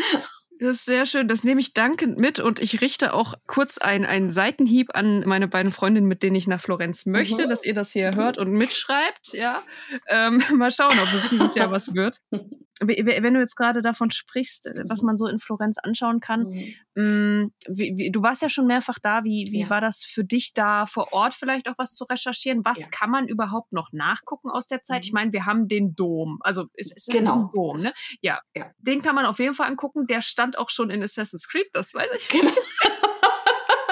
Das 0.59 0.77
ist 0.77 0.85
sehr 0.85 1.05
schön. 1.05 1.27
Das 1.27 1.43
nehme 1.43 1.61
ich 1.61 1.73
dankend 1.73 2.19
mit 2.19 2.39
und 2.39 2.59
ich 2.59 2.81
richte 2.81 3.13
auch 3.13 3.35
kurz 3.45 3.77
ein, 3.77 4.05
einen 4.05 4.31
Seitenhieb 4.31 4.95
an 4.95 5.23
meine 5.25 5.47
beiden 5.47 5.71
Freundinnen, 5.71 6.07
mit 6.07 6.23
denen 6.23 6.35
ich 6.35 6.47
nach 6.47 6.61
Florenz 6.61 7.05
möchte, 7.05 7.43
mhm. 7.43 7.47
dass 7.47 7.63
ihr 7.63 7.73
das 7.73 7.91
hier 7.91 8.15
hört 8.15 8.37
und 8.37 8.51
mitschreibt. 8.51 9.33
Ja, 9.33 9.61
ähm, 10.07 10.41
mal 10.55 10.71
schauen, 10.71 10.97
ob 10.99 11.13
es 11.13 11.29
dieses 11.29 11.55
Jahr 11.55 11.71
was 11.71 11.93
wird. 11.93 12.21
wenn 12.79 13.33
du 13.33 13.39
jetzt 13.39 13.55
gerade 13.55 13.81
davon 13.81 14.11
sprichst, 14.11 14.67
äh, 14.67 14.83
was 14.87 15.01
mhm. 15.01 15.07
man 15.07 15.17
so 15.17 15.27
in 15.27 15.39
Florenz 15.39 15.77
anschauen 15.77 16.19
kann, 16.19 16.47
mhm. 16.47 16.73
Mm, 16.97 17.51
wie, 17.67 17.93
wie, 17.95 18.11
du 18.11 18.23
warst 18.23 18.41
ja 18.41 18.49
schon 18.49 18.65
mehrfach 18.65 18.97
da. 18.97 19.23
Wie, 19.23 19.49
wie 19.51 19.61
ja. 19.61 19.69
war 19.69 19.81
das 19.81 20.03
für 20.03 20.23
dich 20.23 20.53
da 20.55 20.87
vor 20.87 21.13
Ort 21.13 21.35
vielleicht 21.35 21.69
auch 21.69 21.75
was 21.77 21.93
zu 21.93 22.05
recherchieren? 22.05 22.65
Was 22.65 22.79
ja. 22.79 22.87
kann 22.89 23.11
man 23.11 23.27
überhaupt 23.27 23.71
noch 23.71 23.89
nachgucken 23.91 24.49
aus 24.49 24.65
der 24.65 24.81
Zeit? 24.81 25.03
Mhm. 25.03 25.05
Ich 25.05 25.13
meine, 25.13 25.31
wir 25.31 25.45
haben 25.45 25.67
den 25.67 25.93
Dom. 25.93 26.39
Also 26.41 26.65
es, 26.73 26.91
es 26.95 27.05
genau. 27.05 27.29
ist 27.29 27.35
ein 27.35 27.49
Dom, 27.53 27.81
ne? 27.81 27.93
Ja. 28.21 28.41
ja. 28.55 28.71
Den 28.79 29.03
kann 29.03 29.13
man 29.13 29.27
auf 29.27 29.37
jeden 29.37 29.53
Fall 29.53 29.67
angucken. 29.67 30.07
Der 30.07 30.21
stand 30.21 30.57
auch 30.57 30.71
schon 30.71 30.89
in 30.89 31.03
Assassin's 31.03 31.47
Creed, 31.47 31.67
das 31.73 31.93
weiß 31.93 32.09
ich. 32.17 32.29
Genau. 32.29 32.51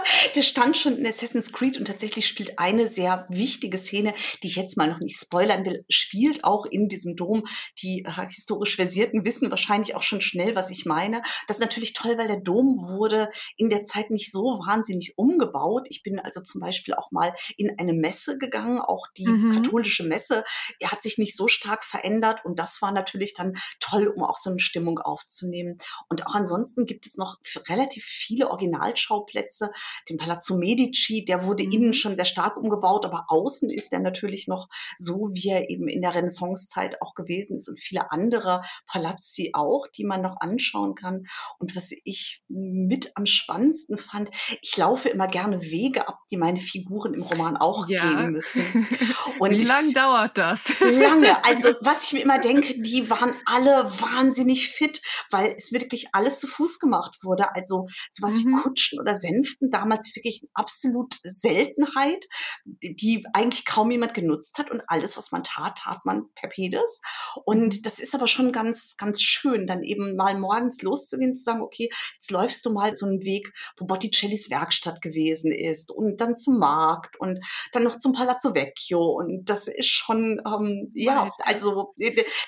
Der 0.35 0.41
stand 0.41 0.77
schon 0.77 0.97
in 0.97 1.05
Assassin's 1.05 1.51
Creed 1.51 1.77
und 1.77 1.85
tatsächlich 1.85 2.27
spielt 2.27 2.59
eine 2.59 2.87
sehr 2.87 3.25
wichtige 3.29 3.77
Szene, 3.77 4.13
die 4.43 4.47
ich 4.47 4.55
jetzt 4.55 4.77
mal 4.77 4.87
noch 4.87 4.99
nicht 4.99 5.17
spoilern 5.17 5.65
will, 5.65 5.85
spielt 5.89 6.43
auch 6.43 6.65
in 6.65 6.87
diesem 6.87 7.15
Dom. 7.15 7.45
Die 7.81 8.05
äh, 8.05 8.27
historisch 8.27 8.75
Versierten 8.75 9.25
wissen 9.25 9.51
wahrscheinlich 9.51 9.95
auch 9.95 10.03
schon 10.03 10.21
schnell, 10.21 10.55
was 10.55 10.69
ich 10.69 10.85
meine. 10.85 11.21
Das 11.47 11.57
ist 11.57 11.63
natürlich 11.63 11.93
toll, 11.93 12.17
weil 12.17 12.27
der 12.27 12.41
Dom 12.41 12.77
wurde 12.87 13.29
in 13.57 13.69
der 13.69 13.83
Zeit 13.83 14.09
nicht 14.09 14.31
so 14.31 14.59
wahnsinnig 14.65 15.17
umgebaut. 15.17 15.87
Ich 15.89 16.03
bin 16.03 16.19
also 16.19 16.41
zum 16.41 16.61
Beispiel 16.61 16.93
auch 16.93 17.11
mal 17.11 17.33
in 17.57 17.77
eine 17.77 17.93
Messe 17.93 18.37
gegangen, 18.37 18.79
auch 18.79 19.07
die 19.17 19.27
mhm. 19.27 19.51
katholische 19.51 20.03
Messe 20.03 20.43
er 20.79 20.91
hat 20.91 21.01
sich 21.01 21.17
nicht 21.17 21.35
so 21.35 21.47
stark 21.47 21.83
verändert 21.83 22.43
und 22.45 22.59
das 22.59 22.81
war 22.81 22.91
natürlich 22.91 23.33
dann 23.33 23.53
toll, 23.79 24.07
um 24.07 24.23
auch 24.23 24.37
so 24.37 24.49
eine 24.49 24.59
Stimmung 24.59 24.99
aufzunehmen. 24.99 25.77
Und 26.09 26.25
auch 26.25 26.35
ansonsten 26.35 26.85
gibt 26.85 27.05
es 27.05 27.17
noch 27.17 27.37
relativ 27.67 28.03
viele 28.05 28.49
Originalschauplätze 28.49 29.71
den 30.09 30.17
Palazzo 30.17 30.57
Medici, 30.57 31.25
der 31.25 31.43
wurde 31.43 31.63
mhm. 31.63 31.71
innen 31.71 31.93
schon 31.93 32.15
sehr 32.15 32.25
stark 32.25 32.57
umgebaut, 32.57 33.05
aber 33.05 33.25
außen 33.27 33.69
ist 33.69 33.93
er 33.93 33.99
natürlich 33.99 34.47
noch 34.47 34.67
so, 34.97 35.29
wie 35.33 35.49
er 35.49 35.69
eben 35.69 35.87
in 35.87 36.01
der 36.01 36.15
Renaissancezeit 36.15 37.01
auch 37.01 37.13
gewesen 37.15 37.57
ist 37.57 37.67
und 37.67 37.79
viele 37.79 38.11
andere 38.11 38.61
Palazzi 38.87 39.51
auch, 39.53 39.87
die 39.87 40.03
man 40.03 40.21
noch 40.21 40.39
anschauen 40.39 40.95
kann. 40.95 41.27
Und 41.59 41.75
was 41.75 41.91
ich 42.03 42.43
mit 42.47 43.11
am 43.15 43.25
spannendsten 43.25 43.97
fand, 43.97 44.29
ich 44.61 44.75
laufe 44.77 45.09
immer 45.09 45.27
gerne 45.27 45.61
Wege 45.61 46.07
ab, 46.07 46.19
die 46.31 46.37
meine 46.37 46.59
Figuren 46.59 47.13
im 47.13 47.23
Roman 47.23 47.57
auch 47.57 47.87
ja. 47.87 48.01
gehen 48.01 48.31
müssen. 48.31 48.61
Und 49.39 49.51
wie 49.51 49.65
lange 49.65 49.93
dauert 49.93 50.37
das? 50.37 50.79
Lange. 50.79 51.35
Also 51.45 51.75
was 51.81 52.03
ich 52.03 52.13
mir 52.13 52.21
immer 52.21 52.39
denke, 52.39 52.81
die 52.81 53.09
waren 53.09 53.35
alle 53.45 53.85
wahnsinnig 53.99 54.69
fit, 54.69 55.01
weil 55.29 55.53
es 55.55 55.71
wirklich 55.71 56.07
alles 56.13 56.39
zu 56.39 56.47
Fuß 56.47 56.79
gemacht 56.79 57.23
wurde. 57.23 57.53
Also 57.55 57.87
sowas 58.11 58.33
mhm. 58.33 58.39
wie 58.39 58.61
Kutschen 58.61 58.99
oder 58.99 59.15
Sänften 59.15 59.69
damals 59.69 59.84
damals 59.85 60.15
wirklich 60.15 60.41
eine 60.41 60.49
absolut 60.53 61.15
Seltenheit, 61.23 62.25
die 62.65 63.23
eigentlich 63.33 63.65
kaum 63.65 63.91
jemand 63.91 64.13
genutzt 64.13 64.57
hat. 64.57 64.71
Und 64.71 64.81
alles, 64.87 65.17
was 65.17 65.31
man 65.31 65.43
tat, 65.43 65.77
tat 65.77 66.05
man 66.05 66.25
per 66.33 66.49
Pedis. 66.49 67.01
Und 67.45 67.77
mhm. 67.77 67.81
das 67.83 67.99
ist 67.99 68.15
aber 68.15 68.27
schon 68.27 68.51
ganz, 68.51 68.97
ganz 68.97 69.21
schön, 69.21 69.67
dann 69.67 69.83
eben 69.83 70.15
mal 70.15 70.37
morgens 70.37 70.81
loszugehen, 70.81 71.35
zu 71.35 71.43
sagen, 71.43 71.61
okay, 71.61 71.89
jetzt 72.15 72.31
läufst 72.31 72.65
du 72.65 72.71
mal 72.71 72.93
so 72.93 73.05
einen 73.05 73.23
Weg, 73.23 73.53
wo 73.77 73.85
Botticellis 73.85 74.49
Werkstatt 74.49 75.01
gewesen 75.01 75.51
ist 75.51 75.91
und 75.91 76.19
dann 76.19 76.35
zum 76.35 76.57
Markt 76.57 77.19
und 77.19 77.39
dann 77.71 77.83
noch 77.83 77.99
zum 77.99 78.13
Palazzo 78.13 78.55
Vecchio. 78.55 79.03
Und 79.03 79.45
das 79.45 79.67
ist 79.67 79.87
schon, 79.87 80.41
ähm, 80.47 80.91
ja, 80.95 81.29
also 81.43 81.93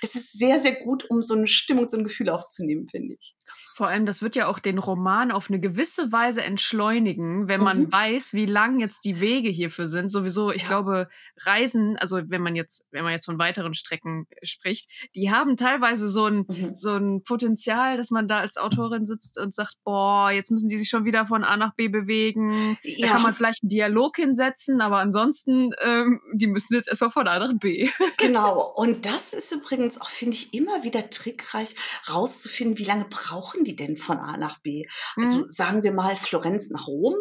das 0.01 0.15
ist 0.15 0.38
sehr, 0.38 0.60
sehr 0.60 0.84
gut, 0.84 1.10
um 1.10 1.22
so 1.22 1.36
eine 1.36 1.48
Stimmung, 1.48 1.89
so 1.89 1.98
ein 1.98 2.03
Gefühl 2.03 2.29
aufzunehmen, 2.29 2.88
finde 2.89 3.15
ich. 3.20 3.36
Vor 3.78 3.90
allem, 3.90 4.08
das 4.08 4.24
wird 4.24 4.36
ja 4.36 4.48
auch 4.48 4.58
den 4.58 4.80
Roman 4.80 5.30
auf 5.30 5.52
eine 5.52 5.60
gewisse 5.60 6.12
Weise 6.12 6.42
entschleunigen, 6.42 7.48
wenn 7.48 7.62
man 7.62 7.82
mhm. 7.82 7.92
weiß, 7.92 8.34
wie 8.34 8.48
lang 8.48 8.80
jetzt 8.80 9.06
die 9.06 9.20
Wege 9.20 9.50
hierfür 9.50 9.88
sind. 9.88 10.10
Sowieso, 10.10 10.52
ich 10.52 10.64
ja. 10.64 10.70
glaube, 10.70 11.10
Reisen, 11.42 11.96
also 11.96 12.20
wenn 12.26 12.42
man 12.42 12.56
jetzt, 12.56 12.88
wenn 12.90 13.04
man 13.04 13.12
jetzt 13.12 13.28
von 13.28 13.38
weiteren 13.38 13.76
Strecken 13.76 14.26
spricht, 14.42 14.90
die 15.14 15.30
haben 15.30 15.58
teilweise 15.58 16.10
so 16.10 16.26
ein, 16.26 16.46
mhm. 16.48 16.74
so 16.74 16.96
ein 16.96 17.22
Potenzial, 17.22 17.98
dass 17.98 18.10
man 18.10 18.28
da 18.28 18.40
als 18.40 18.58
Autorin 18.58 19.06
sitzt 19.06 19.40
und 19.40 19.54
sagt, 19.54 19.76
boah, 19.84 20.32
jetzt 20.32 20.50
müssen 20.50 20.70
die 20.70 20.78
sich 20.80 20.90
schon 20.90 21.06
wieder 21.06 21.28
von 21.28 21.44
A 21.44 21.56
nach 21.56 21.76
B 21.76 21.88
bewegen. 21.88 22.80
Ja. 22.82 23.06
Da 23.06 23.14
kann 23.14 23.22
man 23.22 23.36
vielleicht 23.36 23.62
einen 23.62 23.70
Dialog 23.70 24.16
hinsetzen, 24.16 24.82
aber 24.82 24.98
ansonsten, 24.98 25.70
ähm, 25.84 26.20
die 26.34 26.48
müssen 26.48 26.74
jetzt 26.74 26.90
erstmal 26.90 27.12
von 27.12 27.28
A 27.28 27.38
nach 27.38 27.54
B. 27.60 27.88
Genau. 28.18 28.74
Und 28.76 29.06
das 29.06 29.34
ist 29.34 29.52
übrigens 29.52 30.02
auch, 30.02 30.10
finde 30.10 30.36
ich, 30.36 30.54
immer 30.54 30.84
wieder 30.84 31.12
trickreich, 31.12 31.76
rauszufinden, 32.10 32.80
wie 32.80 32.84
lange 32.84 33.06
brauchen 33.08 33.67
die 33.68 33.76
denn 33.76 33.98
von 33.98 34.18
A 34.18 34.38
nach 34.38 34.60
B? 34.62 34.84
Also 35.16 35.40
mhm. 35.40 35.48
sagen 35.48 35.84
wir 35.84 35.92
mal 35.92 36.16
Florenz 36.16 36.70
nach 36.70 36.88
Rom. 36.88 37.16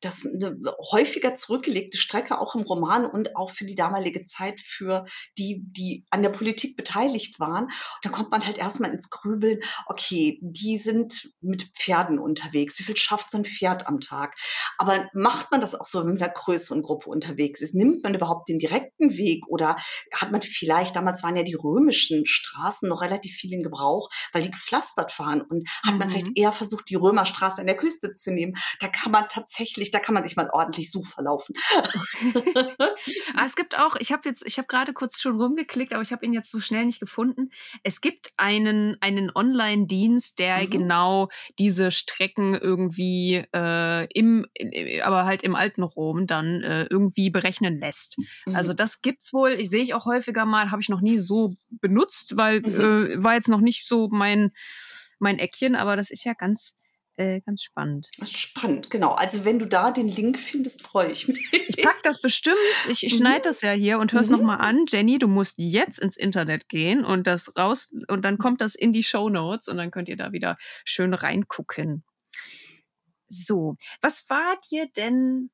Das 0.00 0.24
ist 0.24 0.34
eine 0.34 0.58
häufiger 0.90 1.34
zurückgelegte 1.34 1.96
Strecke, 1.96 2.40
auch 2.40 2.54
im 2.54 2.62
Roman 2.62 3.06
und 3.06 3.36
auch 3.36 3.50
für 3.50 3.64
die 3.64 3.74
damalige 3.74 4.24
Zeit 4.24 4.60
für 4.60 5.04
die, 5.38 5.62
die 5.64 6.04
an 6.10 6.22
der 6.22 6.30
Politik 6.30 6.76
beteiligt 6.76 7.40
waren. 7.40 7.64
Und 7.64 7.72
da 8.02 8.10
kommt 8.10 8.30
man 8.30 8.44
halt 8.44 8.58
erstmal 8.58 8.90
ins 8.90 9.10
Grübeln, 9.10 9.60
okay, 9.86 10.38
die 10.42 10.78
sind 10.78 11.32
mit 11.40 11.70
Pferden 11.76 12.18
unterwegs. 12.18 12.78
Wie 12.78 12.84
viel 12.84 12.96
schafft 12.96 13.30
so 13.30 13.38
ein 13.38 13.44
Pferd 13.44 13.86
am 13.86 14.00
Tag? 14.00 14.34
Aber 14.78 15.08
macht 15.14 15.50
man 15.50 15.60
das 15.60 15.74
auch 15.74 15.86
so, 15.86 16.00
wenn 16.00 16.06
man 16.06 16.14
mit 16.14 16.22
einer 16.22 16.32
größeren 16.32 16.82
Gruppe 16.82 17.08
unterwegs 17.08 17.60
ist? 17.60 17.74
Nimmt 17.74 18.02
man 18.02 18.14
überhaupt 18.14 18.48
den 18.48 18.58
direkten 18.58 19.16
Weg 19.16 19.46
oder 19.48 19.76
hat 20.14 20.32
man 20.32 20.42
vielleicht, 20.42 20.96
damals 20.96 21.22
waren 21.22 21.36
ja 21.36 21.42
die 21.42 21.54
römischen 21.54 22.26
Straßen 22.26 22.88
noch 22.88 23.02
relativ 23.02 23.34
viel 23.34 23.52
in 23.52 23.62
Gebrauch, 23.62 24.10
weil 24.32 24.42
die 24.42 24.50
gepflastert 24.50 25.18
waren 25.18 25.42
und 25.42 25.68
hat 25.84 25.91
hat 25.92 25.98
man 25.98 26.10
vielleicht 26.10 26.28
mhm. 26.28 26.34
eher 26.36 26.52
versucht, 26.52 26.88
die 26.90 26.94
Römerstraße 26.94 27.60
an 27.60 27.66
der 27.66 27.76
Küste 27.76 28.12
zu 28.12 28.32
nehmen. 28.32 28.54
Da 28.80 28.88
kann 28.88 29.12
man 29.12 29.24
tatsächlich, 29.28 29.90
da 29.90 29.98
kann 29.98 30.14
man 30.14 30.24
sich 30.24 30.36
mal 30.36 30.50
ordentlich 30.50 30.90
suchverlaufen. 30.90 31.54
ah, 33.34 33.44
es 33.44 33.56
gibt 33.56 33.78
auch, 33.78 33.96
ich 33.96 34.12
habe 34.12 34.28
jetzt, 34.28 34.46
ich 34.46 34.58
habe 34.58 34.68
gerade 34.68 34.92
kurz 34.92 35.20
schon 35.20 35.40
rumgeklickt, 35.40 35.92
aber 35.92 36.02
ich 36.02 36.12
habe 36.12 36.24
ihn 36.24 36.32
jetzt 36.32 36.50
so 36.50 36.60
schnell 36.60 36.84
nicht 36.84 37.00
gefunden. 37.00 37.50
Es 37.82 38.00
gibt 38.00 38.32
einen, 38.36 38.96
einen 39.00 39.30
Online-Dienst, 39.34 40.38
der 40.38 40.58
mhm. 40.58 40.70
genau 40.70 41.28
diese 41.58 41.90
Strecken 41.90 42.54
irgendwie 42.54 43.44
äh, 43.54 44.06
im, 44.12 44.46
aber 45.02 45.24
halt 45.24 45.42
im 45.42 45.54
alten 45.54 45.82
Rom 45.82 46.26
dann 46.26 46.62
äh, 46.62 46.84
irgendwie 46.84 47.30
berechnen 47.30 47.78
lässt. 47.78 48.18
Mhm. 48.46 48.56
Also 48.56 48.72
das 48.72 49.02
gibt's 49.02 49.32
wohl. 49.32 49.52
Ich 49.52 49.70
sehe 49.70 49.82
ich 49.82 49.94
auch 49.94 50.06
häufiger 50.06 50.46
mal, 50.46 50.70
habe 50.70 50.82
ich 50.82 50.88
noch 50.88 51.00
nie 51.00 51.18
so 51.18 51.54
benutzt, 51.70 52.36
weil 52.36 52.60
mhm. 52.60 53.20
äh, 53.20 53.22
war 53.22 53.34
jetzt 53.34 53.48
noch 53.48 53.60
nicht 53.60 53.86
so 53.86 54.08
mein 54.10 54.52
mein 55.22 55.38
Eckchen, 55.38 55.74
aber 55.74 55.96
das 55.96 56.10
ist 56.10 56.24
ja 56.24 56.34
ganz, 56.34 56.76
äh, 57.16 57.40
ganz 57.40 57.62
spannend. 57.62 58.10
Spannend, 58.24 58.90
genau. 58.90 59.12
Also 59.12 59.44
wenn 59.44 59.58
du 59.58 59.66
da 59.66 59.90
den 59.90 60.08
Link 60.08 60.38
findest, 60.38 60.82
freue 60.82 61.10
ich 61.10 61.28
mich. 61.28 61.48
Ich 61.52 61.82
pack 61.82 62.02
das 62.02 62.20
bestimmt. 62.20 62.56
Ich, 62.88 63.04
ich 63.04 63.14
mhm. 63.14 63.18
schneide 63.18 63.42
das 63.42 63.62
ja 63.62 63.72
hier 63.72 63.98
und 63.98 64.12
hör's 64.12 64.28
mhm. 64.28 64.38
nochmal 64.38 64.58
an. 64.58 64.84
Jenny, 64.88 65.18
du 65.18 65.28
musst 65.28 65.54
jetzt 65.58 65.98
ins 65.98 66.16
Internet 66.16 66.68
gehen 66.68 67.04
und 67.04 67.26
das 67.26 67.56
raus 67.56 67.92
und 68.08 68.24
dann 68.24 68.38
kommt 68.38 68.60
das 68.60 68.74
in 68.74 68.92
die 68.92 69.04
Show 69.04 69.28
Notes 69.28 69.68
und 69.68 69.76
dann 69.76 69.90
könnt 69.90 70.08
ihr 70.08 70.16
da 70.16 70.32
wieder 70.32 70.58
schön 70.84 71.14
reingucken. 71.14 72.04
So, 73.28 73.76
was 74.02 74.28
war 74.28 74.58
dir 74.70 74.88
denn 74.94 75.50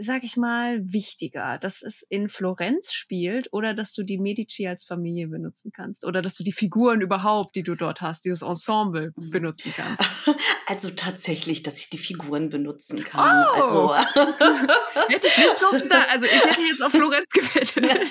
sag 0.00 0.22
ich 0.22 0.36
mal, 0.36 0.80
wichtiger, 0.92 1.58
dass 1.58 1.82
es 1.82 2.02
in 2.02 2.28
Florenz 2.28 2.92
spielt 2.92 3.52
oder 3.52 3.74
dass 3.74 3.92
du 3.94 4.04
die 4.04 4.18
Medici 4.18 4.68
als 4.68 4.84
Familie 4.84 5.26
benutzen 5.26 5.72
kannst 5.74 6.06
oder 6.06 6.22
dass 6.22 6.36
du 6.36 6.44
die 6.44 6.52
Figuren 6.52 7.00
überhaupt, 7.00 7.56
die 7.56 7.64
du 7.64 7.74
dort 7.74 8.00
hast, 8.00 8.24
dieses 8.24 8.42
Ensemble 8.42 9.12
mhm. 9.16 9.30
benutzen 9.30 9.74
kannst? 9.76 10.04
Also 10.66 10.90
tatsächlich, 10.90 11.62
dass 11.62 11.78
ich 11.78 11.88
die 11.88 11.96
Figuren 11.96 12.50
benutzen 12.50 13.02
kann. 13.02 13.46
Oh. 13.46 13.60
Also 13.60 13.94
hätte 15.08 15.26
ich 15.26 15.38
nicht 15.38 15.60
da, 15.88 16.02
also 16.10 16.26
ich 16.26 16.44
hätte 16.44 16.60
jetzt 16.60 16.82
auf 16.82 16.92
Florenz 16.92 17.26
gewettet. 17.30 18.10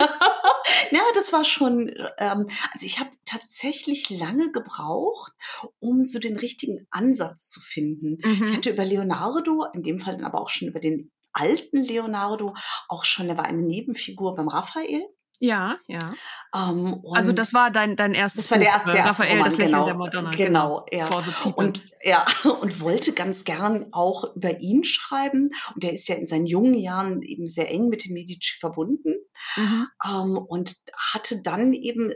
ja, 0.90 1.02
das 1.14 1.32
war 1.32 1.44
schon, 1.44 1.90
ähm, 2.18 2.46
also 2.74 2.86
ich 2.86 3.00
habe 3.00 3.12
tatsächlich 3.26 4.10
lange 4.10 4.52
gebraucht, 4.52 5.34
um 5.80 6.04
so 6.04 6.18
den 6.18 6.38
richtigen 6.38 6.88
Ansatz 6.90 7.50
zu 7.50 7.60
finden. 7.60 8.18
Mhm. 8.24 8.44
Ich 8.44 8.56
hatte 8.56 8.72
über 8.72 8.86
Leonardo, 8.86 9.68
in 9.76 9.84
dem 9.84 10.00
Fall 10.00 10.18
dann 10.18 10.26
aber 10.26 10.42
auch 10.42 10.50
schon 10.50 10.68
über 10.68 10.80
den 10.80 11.12
alten 11.40 11.84
Leonardo 11.84 12.54
auch 12.88 13.06
schon, 13.06 13.30
er 13.30 13.38
war 13.38 13.46
eine 13.46 13.62
Nebenfigur 13.62 14.36
beim 14.36 14.48
Raphael. 14.48 15.06
Ja, 15.40 15.78
ja. 15.88 16.14
Ähm, 16.56 17.04
also 17.14 17.32
das 17.32 17.54
war 17.54 17.70
dein, 17.70 17.96
dein 17.96 18.14
erstes 18.14 18.46
Das 18.46 18.52
war 18.52 18.58
der 18.58 18.70
erste, 18.70 18.92
der 18.92 19.00
erste 19.00 19.10
Raphael, 19.12 19.32
Roman, 19.38 19.50
das 19.50 19.58
Lächeln 19.58 19.72
genau, 19.74 19.86
der 19.86 19.96
Madonna. 19.96 20.32
Genau, 20.32 20.86
genau. 20.90 21.22
ja. 21.46 21.52
Und, 21.56 21.84
ja. 22.02 22.26
und 22.62 22.80
wollte 22.80 23.14
ganz 23.14 23.44
gern 23.44 23.88
auch 23.92 24.36
über 24.36 24.60
ihn 24.60 24.84
schreiben. 24.84 25.52
Und 25.76 25.84
er 25.84 25.94
ist 25.94 26.08
ja 26.08 26.16
in 26.16 26.28
seinen 26.28 26.48
jungen 26.48 26.74
Jahren 26.74 27.22
eben 27.22 27.48
sehr 27.48 27.72
eng 27.72 27.90
mit 27.90 28.06
den 28.06 28.14
Medici 28.14 28.58
verbunden. 28.60 29.16
Mhm. 29.56 29.88
Ähm, 30.06 30.38
und 30.38 30.76
hatte 31.14 31.42
dann 31.42 31.74
eben 31.74 32.12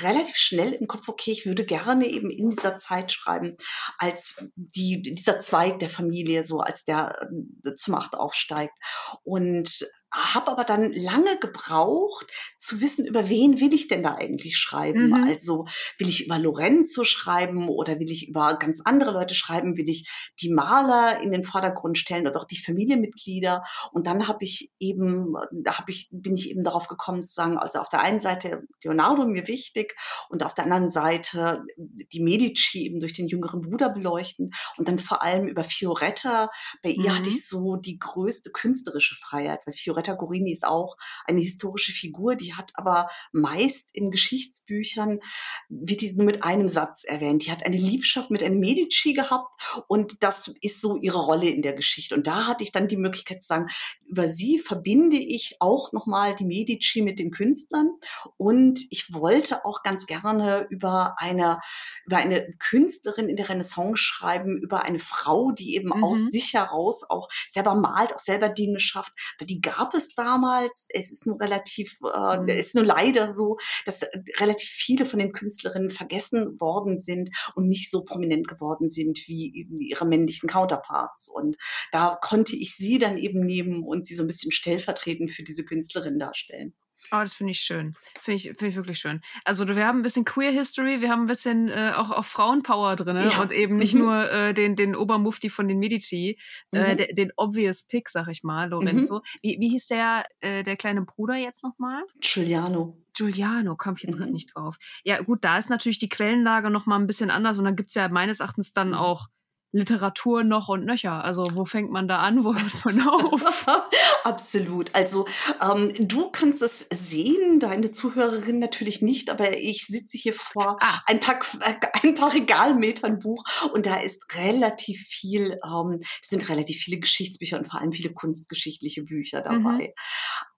relativ 0.00 0.36
schnell 0.36 0.72
im 0.72 0.86
Kopf, 0.86 1.08
okay, 1.08 1.30
ich 1.30 1.46
würde 1.46 1.64
gerne 1.64 2.06
eben 2.06 2.30
in 2.30 2.50
dieser 2.50 2.76
Zeit 2.76 3.12
schreiben, 3.12 3.56
als 3.98 4.44
die, 4.56 5.00
dieser 5.02 5.40
Zweig 5.40 5.78
der 5.78 5.88
Familie, 5.88 6.42
so 6.42 6.60
als 6.60 6.84
der 6.84 7.28
äh, 7.64 7.74
zum 7.74 7.92
Macht 7.92 8.14
aufsteigt. 8.14 8.74
Und 9.22 9.86
habe 10.12 10.50
aber 10.50 10.64
dann 10.64 10.92
lange 10.92 11.38
gebraucht 11.38 12.26
zu 12.58 12.80
wissen, 12.80 13.06
über 13.06 13.28
wen 13.28 13.60
will 13.60 13.74
ich 13.74 13.88
denn 13.88 14.02
da 14.02 14.14
eigentlich 14.14 14.56
schreiben. 14.56 15.08
Mhm. 15.08 15.24
Also 15.26 15.66
will 15.98 16.08
ich 16.08 16.24
über 16.26 16.38
Lorenzo 16.38 17.04
schreiben 17.04 17.68
oder 17.68 17.98
will 18.00 18.10
ich 18.10 18.28
über 18.28 18.56
ganz 18.58 18.80
andere 18.84 19.10
Leute 19.10 19.34
schreiben? 19.34 19.76
Will 19.76 19.88
ich 19.88 20.08
die 20.40 20.50
Maler 20.50 21.20
in 21.20 21.32
den 21.32 21.44
Vordergrund 21.44 21.98
stellen 21.98 22.26
oder 22.26 22.40
auch 22.40 22.46
die 22.46 22.58
Familienmitglieder? 22.58 23.62
Und 23.92 24.06
dann 24.06 24.26
habe 24.26 24.44
ich 24.44 24.72
eben, 24.78 25.34
da 25.52 25.78
habe 25.78 25.90
ich, 25.90 26.08
bin 26.10 26.34
ich 26.34 26.50
eben 26.50 26.64
darauf 26.64 26.88
gekommen 26.88 27.26
zu 27.26 27.34
sagen, 27.34 27.58
also 27.58 27.80
auf 27.80 27.88
der 27.88 28.02
einen 28.02 28.20
Seite 28.20 28.62
Leonardo 28.82 29.26
mir 29.26 29.46
wichtig, 29.46 29.94
und 30.28 30.42
auf 30.44 30.54
der 30.54 30.64
anderen 30.64 30.88
Seite 30.88 31.62
die 31.76 32.20
Medici 32.20 32.84
eben 32.84 33.00
durch 33.00 33.12
den 33.12 33.26
jüngeren 33.28 33.60
Bruder 33.60 33.90
beleuchten 33.90 34.52
und 34.78 34.88
dann 34.88 34.98
vor 34.98 35.22
allem 35.22 35.46
über 35.48 35.64
Fioretta. 35.64 36.50
Bei 36.82 36.90
ihr 36.90 37.14
hatte 37.14 37.28
Mhm. 37.30 37.36
ich 37.36 37.48
so 37.48 37.76
die 37.76 37.98
größte 37.98 38.50
künstlerische 38.50 39.14
Freiheit, 39.14 39.60
weil 39.66 39.74
Fioretta 39.74 39.95
Gorini 40.02 40.52
ist 40.52 40.66
auch 40.66 40.96
eine 41.26 41.40
historische 41.40 41.92
Figur, 41.92 42.36
die 42.36 42.54
hat 42.54 42.72
aber 42.74 43.08
meist 43.32 43.90
in 43.94 44.10
Geschichtsbüchern, 44.10 45.20
wird 45.68 46.00
die 46.00 46.12
nur 46.12 46.26
mit 46.26 46.42
einem 46.44 46.68
Satz 46.68 47.04
erwähnt. 47.04 47.44
Die 47.44 47.50
hat 47.50 47.64
eine 47.64 47.76
Liebschaft 47.76 48.30
mit 48.30 48.42
einem 48.42 48.58
Medici 48.60 49.12
gehabt 49.14 49.48
und 49.88 50.22
das 50.22 50.48
ist 50.60 50.80
so 50.80 50.96
ihre 50.96 51.18
Rolle 51.18 51.48
in 51.48 51.62
der 51.62 51.72
Geschichte. 51.72 52.14
Und 52.14 52.26
da 52.26 52.46
hatte 52.46 52.64
ich 52.64 52.72
dann 52.72 52.88
die 52.88 52.96
Möglichkeit 52.96 53.42
zu 53.42 53.48
sagen, 53.48 53.66
über 54.06 54.28
sie 54.28 54.58
verbinde 54.58 55.16
ich 55.18 55.56
auch 55.60 55.92
nochmal 55.92 56.34
die 56.34 56.44
Medici 56.44 57.02
mit 57.02 57.18
den 57.18 57.30
Künstlern. 57.30 57.90
Und 58.36 58.80
ich 58.90 59.12
wollte 59.12 59.64
auch 59.64 59.82
ganz 59.82 60.06
gerne 60.06 60.66
über 60.70 61.16
eine, 61.18 61.60
über 62.04 62.18
eine 62.18 62.50
Künstlerin 62.58 63.28
in 63.28 63.36
der 63.36 63.48
Renaissance 63.48 63.96
schreiben, 63.96 64.58
über 64.58 64.84
eine 64.84 64.98
Frau, 64.98 65.50
die 65.52 65.74
eben 65.76 65.92
aus 65.92 66.18
Mhm. 66.18 66.30
sich 66.30 66.54
heraus 66.54 67.04
auch 67.08 67.28
selber 67.48 67.74
malt, 67.74 68.14
auch 68.14 68.18
selber 68.20 68.48
Dinge 68.48 68.80
schafft. 68.80 69.12
Weil 69.38 69.46
die 69.46 69.60
gab 69.60 69.85
es 69.94 70.14
damals. 70.14 70.86
Es 70.90 71.12
ist 71.12 71.26
nur 71.26 71.40
relativ, 71.40 71.98
äh, 72.02 72.38
Mhm. 72.38 72.48
es 72.48 72.68
ist 72.68 72.74
nur 72.74 72.84
leider 72.84 73.28
so, 73.28 73.56
dass 73.84 74.02
äh, 74.02 74.08
relativ 74.38 74.68
viele 74.68 75.06
von 75.06 75.18
den 75.18 75.32
Künstlerinnen 75.32 75.90
vergessen 75.90 76.58
worden 76.60 76.98
sind 76.98 77.30
und 77.54 77.68
nicht 77.68 77.90
so 77.90 78.04
prominent 78.04 78.48
geworden 78.48 78.88
sind 78.88 79.18
wie 79.26 79.54
eben 79.56 79.78
ihre 79.78 80.06
männlichen 80.06 80.48
Counterparts. 80.48 81.28
Und 81.28 81.56
da 81.92 82.18
konnte 82.20 82.56
ich 82.56 82.74
sie 82.76 82.98
dann 82.98 83.18
eben 83.18 83.40
nehmen 83.40 83.82
und 83.82 84.06
sie 84.06 84.14
so 84.14 84.24
ein 84.24 84.28
bisschen 84.28 84.52
stellvertretend 84.52 85.30
für 85.30 85.42
diese 85.42 85.64
Künstlerin 85.64 86.18
darstellen. 86.18 86.74
Oh, 87.12 87.20
das 87.20 87.34
finde 87.34 87.52
ich 87.52 87.60
schön. 87.60 87.94
Finde 88.20 88.36
ich, 88.36 88.42
finde 88.44 88.66
ich 88.68 88.76
wirklich 88.76 88.98
schön. 88.98 89.20
Also 89.44 89.66
wir 89.68 89.86
haben 89.86 90.00
ein 90.00 90.02
bisschen 90.02 90.24
Queer 90.24 90.50
History, 90.50 91.00
wir 91.00 91.10
haben 91.10 91.22
ein 91.22 91.26
bisschen 91.26 91.68
äh, 91.68 91.92
auch, 91.94 92.10
auch 92.10 92.24
Frauenpower 92.24 92.96
drin 92.96 93.16
Ja. 93.16 93.40
und 93.40 93.52
eben 93.52 93.76
nicht 93.76 93.94
Mhm. 93.94 94.00
nur 94.00 94.30
äh, 94.30 94.54
den, 94.54 94.76
den 94.76 94.96
Obermufti 94.96 95.48
von 95.48 95.68
den 95.68 95.78
Medici, 95.78 96.38
äh, 96.72 96.92
Mhm. 96.92 96.96
de, 96.96 97.14
den 97.14 97.32
obvious 97.36 97.86
Pick, 97.86 98.08
sag 98.08 98.28
ich 98.28 98.42
mal, 98.42 98.68
Lorenzo. 98.70 99.22
Wie, 99.42 99.56
wie 99.60 99.68
hieß 99.68 99.86
der, 99.88 100.26
äh, 100.40 100.62
der 100.64 100.76
kleine 100.76 101.02
Bruder 101.02 101.36
jetzt 101.36 101.62
nochmal? 101.62 102.02
Giuliano. 102.20 103.02
Giuliano, 103.16 103.76
kam 103.76 103.94
ich 103.96 104.02
jetzt 104.02 104.16
gerade 104.16 104.28
Mhm. 104.30 104.34
nicht 104.34 104.54
drauf. 104.54 104.76
Ja, 105.04 105.20
gut, 105.22 105.42
da 105.42 105.56
ist 105.58 105.70
natürlich 105.70 105.98
die 105.98 106.08
Quellenlage 106.08 106.70
nochmal 106.70 106.98
ein 107.00 107.06
bisschen 107.06 107.30
anders 107.30 107.56
und 107.58 107.64
dann 107.64 107.76
gibt's 107.76 107.94
ja 107.94 108.08
meines 108.08 108.40
Erachtens 108.40 108.72
dann 108.72 108.88
Mhm. 108.88 108.94
auch 108.94 109.28
Literatur 109.76 110.44
noch 110.44 110.68
und 110.68 110.84
nöcher. 110.84 111.24
Also 111.24 111.46
wo 111.54 111.64
fängt 111.64 111.90
man 111.90 112.08
da 112.08 112.18
an, 112.18 112.44
wo 112.44 112.54
hört 112.54 112.84
man 112.84 113.00
auf? 113.08 113.66
Absolut. 114.24 114.94
Also 114.94 115.26
ähm, 115.62 115.92
du 115.98 116.30
kannst 116.30 116.62
es 116.62 116.86
sehen, 116.92 117.60
deine 117.60 117.90
Zuhörerin 117.90 118.58
natürlich 118.58 119.02
nicht, 119.02 119.30
aber 119.30 119.56
ich 119.56 119.86
sitze 119.86 120.16
hier 120.18 120.32
vor 120.32 120.76
Ah. 120.80 121.00
ein 121.06 121.20
paar, 121.20 121.36
äh, 121.60 121.74
ein 122.02 122.14
paar 122.14 122.32
Regalmetern 122.34 123.18
Buch 123.18 123.44
und 123.72 123.86
da 123.86 123.96
ist 123.96 124.24
relativ 124.36 125.00
viel, 125.08 125.58
ähm, 125.64 126.00
es 126.22 126.28
sind 126.28 126.48
relativ 126.48 126.78
viele 126.78 126.98
Geschichtsbücher 126.98 127.58
und 127.58 127.66
vor 127.66 127.80
allem 127.80 127.92
viele 127.92 128.12
kunstgeschichtliche 128.12 129.02
Bücher 129.02 129.40
Mhm. 129.40 129.64
dabei. 129.64 129.94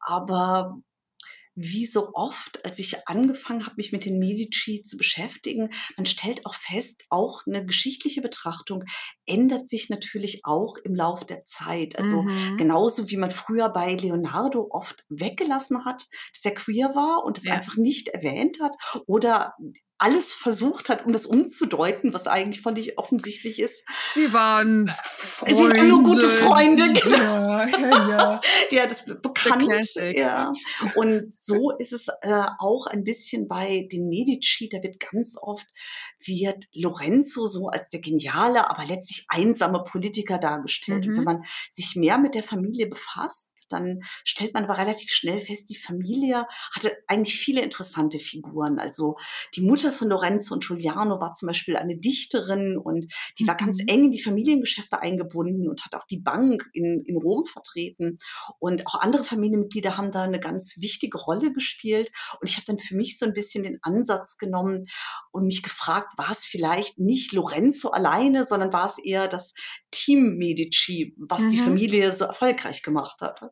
Aber 0.00 0.78
wie 1.60 1.86
so 1.86 2.10
oft, 2.14 2.64
als 2.64 2.78
ich 2.78 3.08
angefangen 3.08 3.66
habe, 3.66 3.74
mich 3.76 3.92
mit 3.92 4.04
den 4.04 4.18
Medici 4.18 4.82
zu 4.84 4.96
beschäftigen, 4.96 5.70
man 5.96 6.06
stellt 6.06 6.46
auch 6.46 6.54
fest, 6.54 7.04
auch 7.10 7.42
eine 7.46 7.64
geschichtliche 7.66 8.20
Betrachtung 8.22 8.84
ändert 9.26 9.68
sich 9.68 9.88
natürlich 9.90 10.40
auch 10.44 10.76
im 10.84 10.94
Lauf 10.94 11.24
der 11.24 11.44
Zeit. 11.44 11.98
Also 11.98 12.26
Mhm. 12.28 12.56
genauso 12.56 13.10
wie 13.10 13.16
man 13.16 13.30
früher 13.30 13.68
bei 13.70 13.94
Leonardo 13.94 14.68
oft 14.70 15.04
weggelassen 15.08 15.84
hat, 15.84 16.06
dass 16.32 16.44
er 16.44 16.54
queer 16.54 16.94
war 16.94 17.24
und 17.24 17.38
es 17.38 17.46
Ja. 17.46 17.50
einfach 17.50 17.76
nicht 17.76 18.08
erwähnt 18.08 18.58
hat 18.62 18.72
oder 19.06 19.54
alles 19.98 20.32
versucht 20.32 20.88
hat, 20.88 21.04
um 21.06 21.12
das 21.12 21.26
umzudeuten, 21.26 22.14
was 22.14 22.26
eigentlich 22.28 22.62
völlig 22.62 22.98
offensichtlich 22.98 23.58
ist. 23.58 23.84
Sie 24.14 24.32
waren 24.32 24.90
Sie 25.44 25.54
waren 25.54 25.88
nur 25.88 26.02
gute 26.04 26.28
Freunde, 26.28 26.82
genau. 27.00 27.18
Ja, 27.18 27.66
ja, 27.68 28.08
ja. 28.08 28.40
Ja, 28.70 28.86
das 28.86 29.04
be- 29.06 29.16
bekannt. 29.16 29.68
Ja. 30.14 30.52
Und 30.94 31.34
so 31.34 31.72
ist 31.78 31.92
es 31.92 32.08
äh, 32.22 32.44
auch 32.58 32.86
ein 32.86 33.02
bisschen 33.02 33.48
bei 33.48 33.88
den 33.90 34.08
Medici. 34.08 34.68
Da 34.68 34.82
wird 34.82 35.00
ganz 35.00 35.36
oft 35.40 35.66
wird 36.24 36.64
Lorenzo 36.74 37.46
so 37.46 37.68
als 37.68 37.88
der 37.90 38.00
geniale, 38.00 38.70
aber 38.70 38.84
letztlich 38.84 39.26
einsame 39.28 39.82
Politiker 39.84 40.38
dargestellt. 40.38 41.06
Und 41.06 41.12
Mhm. 41.12 41.16
wenn 41.18 41.24
man 41.24 41.44
sich 41.70 41.96
mehr 41.96 42.18
mit 42.18 42.34
der 42.34 42.42
Familie 42.44 42.86
befasst, 42.86 43.50
dann 43.70 44.00
stellt 44.24 44.54
man 44.54 44.64
aber 44.64 44.78
relativ 44.78 45.10
schnell 45.10 45.40
fest, 45.40 45.68
die 45.68 45.76
Familie 45.76 46.46
hatte 46.72 46.90
eigentlich 47.06 47.36
viele 47.38 47.60
interessante 47.60 48.18
Figuren. 48.18 48.78
Also 48.78 49.16
die 49.54 49.60
Mutter 49.60 49.87
von 49.92 50.08
Lorenzo 50.08 50.54
und 50.54 50.66
Giuliano 50.66 51.20
war 51.20 51.32
zum 51.32 51.46
Beispiel 51.48 51.76
eine 51.76 51.96
Dichterin 51.96 52.76
und 52.78 53.12
die 53.38 53.46
war 53.46 53.56
ganz 53.56 53.78
Mhm. 53.82 53.88
eng 53.88 54.04
in 54.04 54.10
die 54.12 54.22
Familiengeschäfte 54.22 55.00
eingebunden 55.00 55.68
und 55.68 55.84
hat 55.84 55.94
auch 55.94 56.04
die 56.06 56.20
Bank 56.20 56.64
in, 56.72 57.02
in 57.04 57.16
Rom 57.16 57.44
vertreten. 57.44 58.18
Und 58.58 58.86
auch 58.86 59.00
andere 59.00 59.24
Familienmitglieder 59.24 59.96
haben 59.96 60.10
da 60.12 60.22
eine 60.22 60.40
ganz 60.40 60.76
wichtige 60.80 61.18
Rolle 61.18 61.52
gespielt. 61.52 62.10
Und 62.40 62.48
ich 62.48 62.56
habe 62.56 62.66
dann 62.66 62.78
für 62.78 62.96
mich 62.96 63.18
so 63.18 63.26
ein 63.26 63.32
bisschen 63.34 63.64
den 63.64 63.78
Ansatz 63.82 64.36
genommen 64.38 64.86
und 65.32 65.44
mich 65.46 65.62
gefragt, 65.62 66.16
war 66.18 66.30
es 66.30 66.44
vielleicht 66.44 66.98
nicht 66.98 67.32
Lorenzo 67.32 67.90
alleine, 67.90 68.44
sondern 68.44 68.72
war 68.72 68.86
es 68.86 68.98
eher 68.98 69.28
das 69.28 69.54
Team 69.90 70.36
Medici, 70.36 71.14
was 71.18 71.46
die 71.48 71.56
Mhm. 71.56 71.64
Familie 71.64 72.12
so 72.12 72.24
erfolgreich 72.26 72.82
gemacht 72.82 73.20
hatte. 73.20 73.50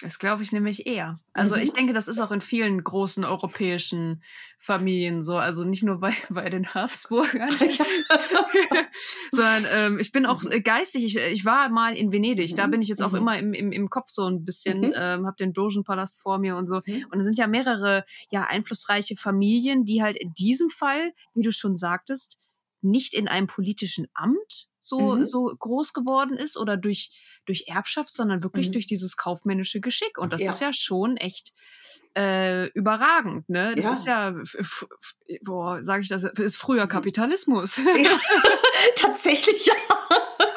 Das 0.00 0.20
glaube 0.20 0.44
ich 0.44 0.52
nämlich 0.52 0.86
eher. 0.86 1.18
Also 1.32 1.56
Mhm. 1.56 1.62
ich 1.62 1.72
denke, 1.72 1.92
das 1.92 2.06
ist 2.06 2.20
auch 2.20 2.30
in 2.30 2.40
vielen 2.40 2.84
großen 2.84 3.24
europäischen 3.24 4.22
Familien 4.60 5.24
so. 5.24 5.36
Also 5.38 5.64
nicht 5.64 5.82
nur 5.82 5.98
bei, 5.98 6.12
bei 6.30 6.48
den 6.50 6.72
Habsburgern, 6.72 7.50
sondern 9.32 9.66
ähm, 9.70 9.98
ich 9.98 10.12
bin 10.12 10.26
auch 10.26 10.42
äh, 10.44 10.60
geistig. 10.60 11.04
Ich, 11.04 11.16
ich 11.16 11.44
war 11.44 11.68
mal 11.68 11.96
in 11.96 12.12
Venedig. 12.12 12.54
Da 12.54 12.66
Mhm. 12.66 12.70
bin 12.72 12.82
ich 12.82 12.88
jetzt 12.88 13.02
auch 13.02 13.10
Mhm. 13.12 13.18
immer 13.18 13.38
im, 13.38 13.52
im, 13.52 13.72
im 13.72 13.90
Kopf 13.90 14.08
so 14.08 14.26
ein 14.28 14.44
bisschen. 14.44 14.80
Mhm. 14.82 14.92
Ähm, 14.94 15.26
habe 15.26 15.36
den 15.38 15.52
Dogenpalast 15.52 16.20
vor 16.22 16.38
mir 16.38 16.56
und 16.56 16.68
so. 16.68 16.80
Mhm. 16.86 17.06
Und 17.10 17.20
es 17.20 17.26
sind 17.26 17.38
ja 17.38 17.46
mehrere 17.46 18.04
ja 18.30 18.44
einflussreiche 18.44 19.16
Familien, 19.16 19.84
die 19.84 20.02
halt 20.02 20.16
in 20.16 20.32
diesem 20.32 20.68
Fall, 20.70 21.12
wie 21.34 21.42
du 21.42 21.52
schon 21.52 21.76
sagtest, 21.76 22.38
nicht 22.82 23.14
in 23.14 23.28
einem 23.28 23.46
politischen 23.46 24.06
Amt 24.14 24.68
so, 24.80 25.16
Mhm. 25.16 25.24
so 25.26 25.54
groß 25.58 25.92
geworden 25.92 26.36
ist 26.38 26.56
oder 26.56 26.76
durch, 26.76 27.10
durch 27.46 27.64
Erbschaft, 27.66 28.10
sondern 28.12 28.42
wirklich 28.42 28.68
Mhm. 28.68 28.72
durch 28.72 28.86
dieses 28.86 29.16
kaufmännische 29.16 29.80
Geschick. 29.80 30.18
Und 30.18 30.32
das 30.32 30.42
Ja. 30.42 30.50
ist 30.50 30.60
ja 30.60 30.72
schon 30.72 31.16
echt 31.16 31.52
äh, 32.16 32.68
überragend, 32.72 33.48
ne? 33.48 33.74
Das 33.76 33.84
Ja. 33.84 33.92
ist 33.92 34.06
ja, 34.06 34.34
boah, 35.42 35.82
sage 35.82 36.02
ich 36.02 36.08
das, 36.08 36.24
ist 36.24 36.56
früher 36.56 36.86
Mhm. 36.86 36.90
Kapitalismus. 36.90 37.76
Ja, 37.78 37.84
tatsächlich 38.96 39.66
ja. 39.66 39.74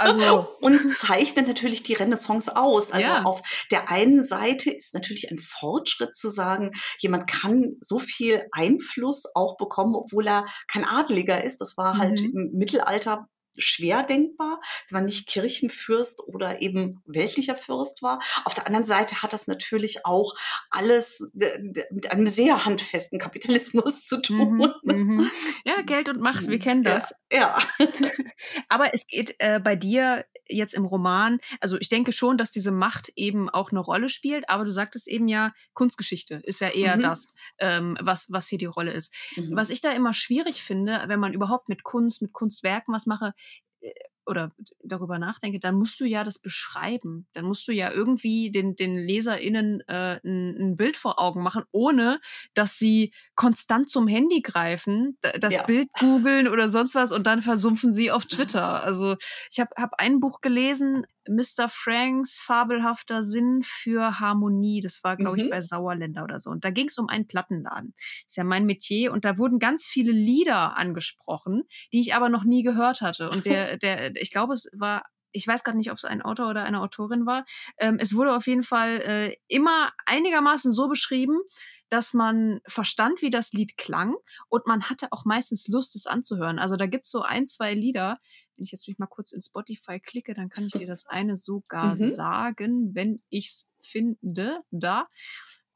Also, 0.02 0.48
Und 0.62 0.94
zeichnet 0.96 1.48
natürlich 1.48 1.84
die 1.84 1.94
Renaissance 1.94 2.56
aus. 2.56 2.92
Also 2.92 3.10
Ja. 3.10 3.24
auf 3.24 3.42
der 3.72 3.90
einen 3.90 4.24
Seite 4.24 4.72
ist 4.72 4.94
natürlich 4.94 5.32
ein 5.32 5.38
Fortschritt 5.40 6.16
zu 6.16 6.30
sagen, 6.30 6.72
jemand 7.00 7.30
kann 7.30 7.76
so 7.80 8.00
viel 8.00 8.44
Einfluss 8.52 9.24
auch 9.36 9.58
bekommen, 9.58 9.96
obwohl 9.96 10.28
er 10.28 10.46
kein 10.68 10.86
Adeliger 10.86 11.44
ist. 11.44 11.62
Das 11.62 11.78
war 11.78 11.98
halt 11.98 12.22
Mhm. 12.22 12.32
im 12.52 12.58
Mittelalter 12.58 13.28
schwer 13.58 14.04
denkbar, 14.04 14.62
wenn 14.90 15.00
man 15.00 15.06
nicht 15.06 15.28
Kirchenfürst 15.28 16.20
oder 16.20 16.62
eben 16.62 17.02
weltlicher 17.06 17.56
Fürst 17.56 18.02
war. 18.02 18.20
Auf 18.46 18.54
der 18.54 18.68
anderen 18.68 18.86
Seite 18.86 19.22
hat 19.22 19.34
das 19.34 19.48
natürlich 19.48 20.06
auch 20.06 20.34
alles 20.70 21.22
äh, 21.40 21.60
mit 21.92 22.12
einem 22.12 22.28
sehr 22.28 22.66
handfesten 22.66 23.20
Kapitalismus 23.20 24.06
zu 24.06 24.22
tun. 24.22 24.74
mhm, 24.84 24.96
mhm. 24.96 25.32
ja, 25.66 25.82
Geld 25.82 26.10
und 26.10 26.22
Macht, 26.22 26.48
wir 26.48 26.60
kennen 26.60 26.84
das. 26.84 27.14
Ja. 27.32 27.58
ja. 27.80 27.88
Aber 28.70 28.94
es 28.94 29.08
geht 29.08 29.36
äh, 29.40 29.60
bei 29.60 29.76
dir 29.76 30.26
jetzt 30.52 30.74
im 30.74 30.86
Roman, 30.86 31.40
also 31.60 31.78
ich 31.80 31.90
denke 31.90 32.12
schon, 32.12 32.38
dass 32.38 32.52
diese 32.52 32.72
Macht 32.72 33.12
eben 33.16 33.50
auch 33.50 33.72
eine 33.72 33.80
Rolle 33.80 34.10
spielt, 34.10 34.50
aber 34.50 34.64
du 34.66 34.72
sagtest 34.72 35.08
eben 35.08 35.28
ja, 35.28 35.54
Kunstgeschichte 35.74 36.42
ist 36.44 36.62
ja 36.62 36.70
eher 36.70 36.98
Mhm. 36.98 37.02
das, 37.02 37.34
ähm, 37.60 37.98
was, 38.02 38.28
was 38.32 38.48
hier 38.48 38.58
die 38.58 38.66
Rolle 38.66 38.92
ist. 38.92 39.14
Mhm. 39.36 39.56
Was 39.56 39.70
ich 39.70 39.82
da 39.82 39.92
immer 39.92 40.14
schwierig 40.14 40.64
finde, 40.64 41.04
wenn 41.08 41.20
man 41.20 41.34
überhaupt 41.34 41.70
mit 41.70 41.84
Kunst, 41.84 42.22
mit 42.22 42.34
Kunstwerken 42.34 42.94
was 42.94 43.06
mache 43.06 43.34
äh, 43.82 43.92
oder 44.26 44.52
darüber 44.84 45.20
nachdenke, 45.20 45.60
dann 45.60 45.76
musst 45.76 46.00
du 46.00 46.06
ja 46.06 46.24
das 46.24 46.40
beschreiben. 46.40 47.28
Dann 47.34 47.46
musst 47.46 47.68
du 47.68 47.72
ja 47.72 47.92
irgendwie 47.92 48.52
den, 48.52 48.76
den 48.76 48.96
LeserInnen 48.96 49.82
äh, 49.88 50.20
ein, 50.24 50.56
ein 50.60 50.76
Bild 50.76 50.98
vor 50.98 51.20
Augen 51.20 51.42
machen, 51.44 51.64
ohne 51.72 52.20
dass 52.54 52.78
sie 52.78 53.14
konstant 53.36 53.90
zum 53.90 54.08
Handy 54.08 54.42
greifen, 54.42 55.18
das 55.40 55.56
Ja. 55.56 55.64
Bild 55.64 55.90
googeln 56.00 56.48
oder 56.48 56.68
sonst 56.70 56.96
was 56.96 57.12
und 57.12 57.26
dann 57.28 57.42
versumpfen 57.42 57.92
sie 57.92 58.12
auf 58.12 58.26
Twitter. 58.26 58.84
Also 58.84 59.18
ich 59.52 59.60
habe 59.60 59.72
hab 59.76 59.94
ein 60.00 60.20
Buch 60.20 60.42
gelesen, 60.42 61.06
Mr. 61.28 61.70
Franks 61.70 62.40
fabelhafter 62.40 63.24
Sinn 63.24 63.62
für 63.64 64.20
Harmonie. 64.20 64.80
Das 64.82 65.04
war, 65.04 65.18
glaube 65.18 65.38
ich, 65.38 65.44
Mhm. 65.46 65.50
bei 65.50 65.62
Sauerländer 65.62 66.24
oder 66.24 66.40
so. 66.40 66.50
Und 66.50 66.66
da 66.66 66.70
ging 66.72 66.88
es 66.88 66.98
um 66.98 67.08
einen 67.08 67.28
Plattenladen. 67.28 67.94
ist 68.28 68.38
ja 68.38 68.44
mein 68.44 68.66
Metier. 68.66 69.12
Und 69.12 69.26
da 69.26 69.38
wurden 69.38 69.60
ganz 69.60 69.86
viele 69.86 70.12
Lieder 70.12 70.78
angesprochen, 70.78 71.64
die 71.94 72.00
ich 72.02 72.16
aber 72.16 72.30
noch 72.30 72.44
nie 72.44 72.64
gehört 72.64 73.02
hatte. 73.02 73.30
Und 73.30 73.46
der, 73.46 73.78
der, 73.78 74.16
ich 74.16 74.32
glaube, 74.32 74.54
es 74.54 74.70
war 74.74 75.04
ich 75.34 75.48
weiß 75.48 75.64
gerade 75.64 75.78
nicht, 75.78 75.92
ob 75.92 75.98
es 75.98 76.04
ein 76.04 76.22
Autor 76.22 76.50
oder 76.50 76.66
eine 76.66 76.82
Autorin 76.82 77.26
war. 77.26 77.46
Ähm, 77.78 77.96
es 78.02 78.14
wurde 78.16 78.36
auf 78.36 78.48
jeden 78.48 78.64
Fall 78.64 79.00
äh, 79.02 79.36
immer 79.48 79.94
einigermaßen 80.06 80.74
so 80.74 80.90
beschrieben, 80.90 81.40
dass 81.88 82.14
man 82.14 82.60
verstand, 82.68 83.22
wie 83.22 83.30
das 83.30 83.54
Lied 83.54 83.78
klang 83.78 84.16
und 84.50 84.68
man 84.68 84.90
hatte 84.90 85.08
auch 85.12 85.24
meistens 85.24 85.70
Lust, 85.70 85.96
es 85.96 86.06
anzuhören. 86.06 86.60
Also 86.60 86.76
da 86.76 86.86
gibt 86.86 87.06
es 87.06 87.12
so 87.12 87.22
ein, 87.22 87.46
zwei 87.46 87.74
Lieder, 87.74 88.20
wenn 88.62 88.66
ich 88.66 88.72
jetzt 88.72 88.88
mich 88.88 89.00
mal 89.00 89.08
kurz 89.08 89.32
in 89.32 89.42
Spotify 89.42 90.00
klicke, 90.00 90.36
dann 90.36 90.50
kann 90.50 90.68
ich 90.68 90.74
dir 90.74 90.86
das 90.86 91.06
eine 91.08 91.36
sogar 91.36 91.96
mhm. 91.96 92.12
sagen, 92.12 92.94
wenn 92.94 93.20
ich 93.30 93.48
es 93.48 93.70
finde, 93.80 94.62
da. 94.70 95.08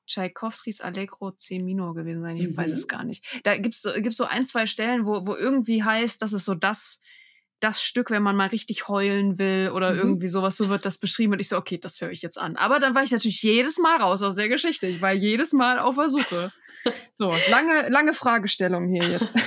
Tchaikovskis 0.06 0.82
Allegro 0.82 1.32
C 1.32 1.58
Minor 1.58 1.96
gewesen 1.96 2.22
sein. 2.22 2.38
Ich 2.38 2.50
mhm. 2.50 2.58
weiß 2.58 2.72
es 2.74 2.88
gar 2.88 3.04
nicht. 3.04 3.42
Da 3.44 3.58
gibt 3.58 3.74
es 3.74 3.88
gibt's 3.96 4.18
so 4.18 4.26
ein, 4.26 4.46
zwei 4.46 4.68
Stellen, 4.68 5.08
wo, 5.08 5.26
wo 5.26 5.34
irgendwie 5.34 5.84
heißt, 5.84 6.22
das 6.22 6.34
ist 6.34 6.46
so 6.46 6.54
das 6.54 7.02
das 7.60 7.82
Stück, 7.82 8.12
wenn 8.12 8.24
man 8.24 8.36
mal 8.36 8.48
richtig 8.48 8.88
heulen 8.88 9.40
will 9.40 9.72
oder 9.74 9.94
mhm. 9.94 10.00
irgendwie 10.00 10.28
sowas, 10.28 10.58
so 10.58 10.70
wird 10.70 10.86
das 10.86 10.98
beschrieben 10.98 11.34
und 11.34 11.40
ich 11.40 11.50
so, 11.50 11.58
okay, 11.58 11.78
das 11.78 12.00
höre 12.02 12.12
ich 12.12 12.22
jetzt 12.22 12.38
an. 12.38 12.56
Aber 12.56 12.80
dann 12.80 12.96
war 12.96 13.04
ich 13.04 13.12
natürlich 13.12 13.42
jedes 13.42 13.78
Mal 13.78 14.02
raus 14.02 14.22
aus 14.22 14.36
der 14.36 14.50
Geschichte. 14.50 14.88
Ich 14.88 15.02
war 15.02 15.14
jedes 15.14 15.54
Mal 15.54 15.80
auf 15.80 15.96
der 15.96 16.08
Suche. 16.08 16.52
So, 17.18 17.34
lange, 17.50 17.90
lange 17.90 18.14
Fragestellung 18.14 18.88
hier 18.90 19.04
jetzt. 19.10 19.34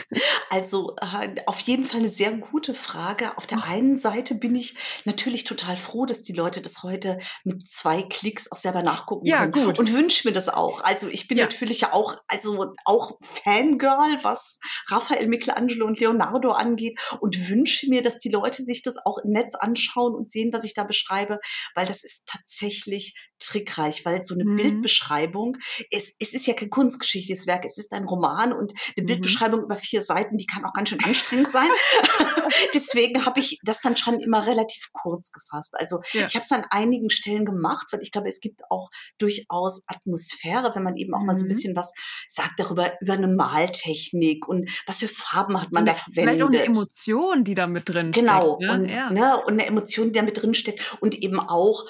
Also 0.50 0.96
äh, 0.96 1.34
auf 1.44 1.60
jeden 1.60 1.84
Fall 1.84 2.00
eine 2.00 2.08
sehr 2.08 2.32
gute 2.32 2.72
Frage. 2.72 3.36
Auf 3.36 3.46
der 3.46 3.64
einen 3.64 3.98
Seite 3.98 4.34
bin 4.34 4.54
ich 4.54 4.76
natürlich 5.04 5.44
total 5.44 5.76
froh, 5.76 6.06
dass 6.06 6.22
die 6.22 6.32
Leute 6.32 6.62
das 6.62 6.82
heute 6.82 7.18
mit 7.44 7.68
zwei 7.68 8.00
Klicks 8.00 8.50
auch 8.50 8.56
selber 8.56 8.82
nachgucken 8.82 9.26
ja, 9.26 9.46
können. 9.46 9.66
Gut. 9.66 9.78
Und 9.78 9.92
wünsche 9.92 10.26
mir 10.26 10.32
das 10.32 10.48
auch. 10.48 10.82
Also 10.82 11.08
ich 11.08 11.28
bin 11.28 11.36
ja. 11.36 11.44
natürlich 11.44 11.82
ja 11.82 11.92
auch, 11.92 12.16
also 12.28 12.74
auch 12.86 13.18
Fangirl, 13.20 14.18
was 14.22 14.58
Raphael, 14.86 15.28
Michelangelo 15.28 15.86
und 15.86 16.00
Leonardo 16.00 16.52
angeht 16.52 16.98
und 17.20 17.50
wünsche 17.50 17.90
mir, 17.90 17.97
dass 18.02 18.18
die 18.18 18.28
Leute 18.28 18.62
sich 18.62 18.82
das 18.82 18.96
auch 19.04 19.18
im 19.18 19.30
Netz 19.30 19.54
anschauen 19.54 20.14
und 20.14 20.30
sehen, 20.30 20.52
was 20.52 20.64
ich 20.64 20.74
da 20.74 20.84
beschreibe, 20.84 21.40
weil 21.74 21.87
das 21.87 22.04
ist 22.04 22.26
tatsächlich 22.26 23.14
trickreich, 23.38 24.04
weil 24.04 24.22
so 24.22 24.34
eine 24.34 24.44
mhm. 24.44 24.56
Bildbeschreibung, 24.56 25.56
es, 25.90 26.14
es 26.18 26.34
ist 26.34 26.46
ja 26.46 26.54
kein 26.54 26.70
kunstgeschichtliches 26.70 27.46
Werk, 27.46 27.64
es 27.64 27.78
ist 27.78 27.92
ein 27.92 28.04
Roman 28.04 28.52
und 28.52 28.72
eine 28.96 29.02
mhm. 29.02 29.06
Bildbeschreibung 29.06 29.62
über 29.62 29.76
vier 29.76 30.02
Seiten, 30.02 30.37
die 30.37 30.46
kann 30.46 30.64
auch 30.64 30.72
ganz 30.72 30.88
schön 30.88 31.02
anstrengend 31.04 31.50
sein. 31.50 31.68
Deswegen 32.74 33.24
habe 33.24 33.40
ich 33.40 33.58
das 33.62 33.80
dann 33.80 33.96
schon 33.96 34.20
immer 34.20 34.46
relativ 34.46 34.88
kurz 34.92 35.30
gefasst. 35.30 35.74
Also 35.74 36.00
ja. 36.12 36.26
ich 36.26 36.34
habe 36.34 36.44
es 36.44 36.52
an 36.52 36.66
einigen 36.70 37.11
Stellen 37.11 37.44
gemacht, 37.44 37.87
weil 37.90 38.02
ich 38.02 38.11
glaube, 38.11 38.28
es 38.28 38.40
gibt 38.40 38.62
auch 38.70 38.90
durchaus 39.18 39.82
Atmosphäre, 39.87 40.72
wenn 40.74 40.82
man 40.82 40.96
eben 40.96 41.14
auch 41.14 41.20
mhm. 41.20 41.26
mal 41.26 41.38
so 41.38 41.44
ein 41.44 41.48
mhm. 41.48 41.52
bisschen 41.52 41.76
was 41.76 41.92
sagt 42.28 42.58
darüber, 42.58 42.92
über 43.00 43.14
eine 43.14 43.28
Maltechnik 43.28 44.48
und 44.48 44.70
was 44.87 44.98
für 44.98 45.08
Farben 45.08 45.61
hat 45.61 45.72
man 45.72 45.84
so 45.84 45.87
da 45.87 45.94
verwendet. 45.94 46.22
Vielleicht 46.22 46.42
auch 46.42 46.48
eine 46.48 46.64
Emotion, 46.64 47.44
die 47.44 47.54
da 47.54 47.66
mit 47.66 47.88
drin 47.88 48.12
genau. 48.12 48.59
steckt. 48.59 48.61
Genau, 48.61 48.77
ne? 48.77 48.83
und, 48.83 48.88
ja. 48.88 49.11
ne, 49.11 49.37
und 49.44 49.53
eine 49.55 49.66
Emotion, 49.66 50.09
die 50.09 50.18
da 50.18 50.22
mit 50.22 50.40
drin 50.40 50.55
steckt 50.55 50.96
und 51.01 51.14
eben 51.22 51.40
auch, 51.40 51.87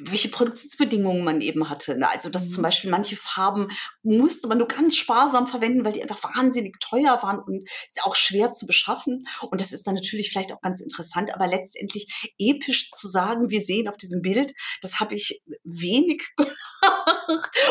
welche 0.00 0.28
Produktionsbedingungen 0.28 1.24
man 1.24 1.40
eben 1.40 1.68
hatte. 1.68 1.96
Ne? 1.96 2.08
Also 2.10 2.30
dass 2.30 2.46
mhm. 2.46 2.50
zum 2.50 2.62
Beispiel 2.62 2.90
manche 2.90 3.16
Farben 3.16 3.68
musste 4.02 4.48
man 4.48 4.58
nur 4.58 4.68
ganz 4.68 4.96
sparsam 4.96 5.46
verwenden, 5.46 5.84
weil 5.84 5.92
die 5.92 6.02
einfach 6.02 6.22
wahnsinnig 6.34 6.78
teuer 6.80 7.22
waren 7.22 7.40
und 7.40 7.68
auch 8.02 8.16
schwer 8.16 8.52
zu 8.52 8.66
beschaffen. 8.66 9.26
Und 9.50 9.60
das 9.60 9.72
ist 9.72 9.86
dann 9.86 9.94
natürlich 9.94 10.30
vielleicht 10.30 10.52
auch 10.52 10.60
ganz 10.60 10.80
interessant, 10.80 11.34
aber 11.34 11.46
letztendlich 11.46 12.32
episch 12.38 12.90
zu 12.90 13.08
sagen, 13.08 13.50
wir 13.50 13.60
sehen 13.60 13.88
auf 13.88 13.96
diesem 13.96 14.22
Bild, 14.22 14.52
das 14.80 15.00
habe 15.00 15.14
ich 15.14 15.42
wenig 15.64 16.22
gemacht. 16.36 16.56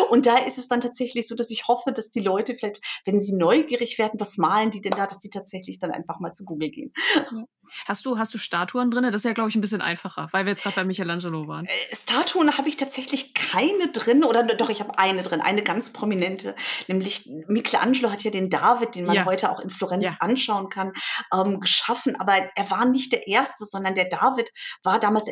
Und 0.09 0.25
da 0.25 0.37
ist 0.37 0.57
es 0.57 0.67
dann 0.67 0.81
tatsächlich 0.81 1.27
so, 1.27 1.35
dass 1.35 1.49
ich 1.51 1.67
hoffe, 1.67 1.91
dass 1.91 2.11
die 2.11 2.19
Leute 2.19 2.55
vielleicht, 2.55 2.81
wenn 3.05 3.19
sie 3.19 3.33
neugierig 3.33 3.97
werden, 3.97 4.19
was 4.19 4.37
malen 4.37 4.71
die 4.71 4.81
denn 4.81 4.91
da, 4.91 5.07
dass 5.07 5.19
sie 5.19 5.29
tatsächlich 5.29 5.79
dann 5.79 5.91
einfach 5.91 6.19
mal 6.19 6.33
zu 6.33 6.45
Google 6.45 6.69
gehen. 6.69 6.93
Hast 7.85 8.05
du, 8.05 8.17
hast 8.17 8.33
du 8.33 8.37
Statuen 8.37 8.91
drin? 8.91 9.03
Das 9.03 9.15
ist 9.15 9.25
ja, 9.25 9.33
glaube 9.33 9.49
ich, 9.49 9.55
ein 9.55 9.61
bisschen 9.61 9.81
einfacher, 9.81 10.27
weil 10.31 10.45
wir 10.45 10.51
jetzt 10.51 10.63
gerade 10.63 10.75
bei 10.75 10.83
Michelangelo 10.83 11.47
waren. 11.47 11.65
Äh, 11.65 11.95
Statuen 11.95 12.57
habe 12.57 12.67
ich 12.67 12.77
tatsächlich 12.77 13.33
keine 13.33 13.91
drin, 13.91 14.23
oder 14.23 14.43
doch, 14.43 14.69
ich 14.69 14.79
habe 14.79 14.97
eine 14.97 15.21
drin, 15.21 15.41
eine 15.41 15.63
ganz 15.63 15.93
prominente, 15.93 16.55
nämlich 16.87 17.29
Michelangelo 17.47 18.11
hat 18.11 18.23
ja 18.23 18.31
den 18.31 18.49
David, 18.49 18.95
den 18.95 19.05
man 19.05 19.15
ja. 19.15 19.25
heute 19.25 19.51
auch 19.51 19.59
in 19.59 19.69
Florenz 19.69 20.03
ja. 20.03 20.17
anschauen 20.19 20.69
kann, 20.69 20.93
ähm, 21.33 21.59
geschaffen. 21.59 22.15
Aber 22.19 22.33
er 22.33 22.71
war 22.71 22.85
nicht 22.85 23.11
der 23.11 23.27
Erste, 23.27 23.65
sondern 23.65 23.95
der 23.95 24.09
David 24.09 24.49
war 24.83 24.99
damals 24.99 25.27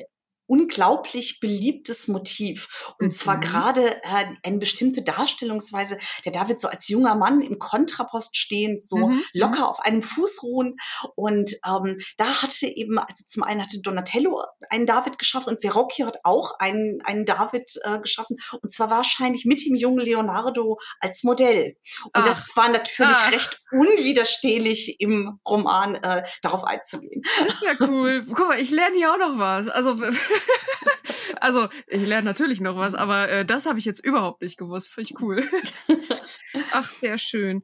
unglaublich 0.48 1.40
beliebtes 1.40 2.08
Motiv. 2.08 2.68
Und 3.00 3.08
mhm. 3.08 3.12
zwar 3.12 3.40
gerade 3.40 3.96
äh, 4.04 4.26
eine 4.44 4.58
bestimmte 4.58 5.02
Darstellungsweise, 5.02 5.98
der 6.26 6.32
David 6.32 6.60
so 6.60 6.68
als 6.68 6.88
junger 6.88 7.16
Mann 7.16 7.42
im 7.42 7.60
Kontrapost 7.60 8.36
stehend, 8.36 8.82
so 8.82 8.98
mhm. 8.98 9.24
locker 9.34 9.60
mhm. 9.60 9.64
auf 9.64 9.80
einem 9.82 10.02
Fuß 10.02 10.44
ruhen. 10.44 10.78
Und 11.16 11.56
ähm, 11.66 12.00
da 12.18 12.42
hatte 12.42 12.66
eben, 12.68 12.98
also 12.98 13.24
zum 13.26 13.44
einen 13.44 13.62
hatte 13.62 13.82
Donatello 13.82 14.44
einen 14.70 14.86
David 14.86 15.20
geschaffen 15.20 15.50
und 15.50 15.62
Verrocchio 15.62 16.08
hat 16.08 16.20
auch 16.24 16.58
einen, 16.60 17.02
einen 17.04 17.26
David 17.26 17.72
äh, 17.84 18.00
geschaffen. 18.00 18.38
Und 18.62 18.72
zwar 18.72 18.90
wahrscheinlich 18.90 19.46
mit 19.46 19.66
dem 19.66 19.76
jungen 19.76 20.00
Leonardo 20.00 20.80
als 21.00 21.24
Modell. 21.24 21.78
Und 22.06 22.12
Ach. 22.14 22.26
das 22.26 22.52
war 22.56 22.70
natürlich 22.70 23.18
Ach. 23.18 23.32
recht 23.32 23.60
unwiderstehlich 23.72 25.00
im 25.00 25.40
Roman 25.48 25.96
äh, 25.96 26.24
darauf 26.42 26.64
einzugehen. 26.64 27.22
Das 27.46 27.56
ist 27.56 27.64
ja 27.64 27.76
cool. 27.88 28.26
Guck 28.28 28.48
mal, 28.48 28.60
ich 28.60 28.72
lerne 28.72 28.96
hier 28.96 29.14
auch 29.14 29.18
noch 29.18 29.38
was. 29.38 29.68
Also 29.68 29.96
also, 31.42 31.68
ich 31.88 32.06
lerne 32.06 32.26
natürlich 32.26 32.62
noch 32.62 32.78
was, 32.78 32.96
aber 32.96 33.30
äh, 33.30 33.46
das 33.46 33.66
habe 33.66 33.80
ich 33.80 33.86
jetzt 33.86 34.04
überhaupt 34.04 34.42
nicht 34.42 34.58
gewusst. 34.58 34.90
Finde 34.90 35.10
ich 35.12 35.22
cool. 35.22 35.44
Ach, 36.72 36.90
sehr 36.90 37.18
schön. 37.18 37.64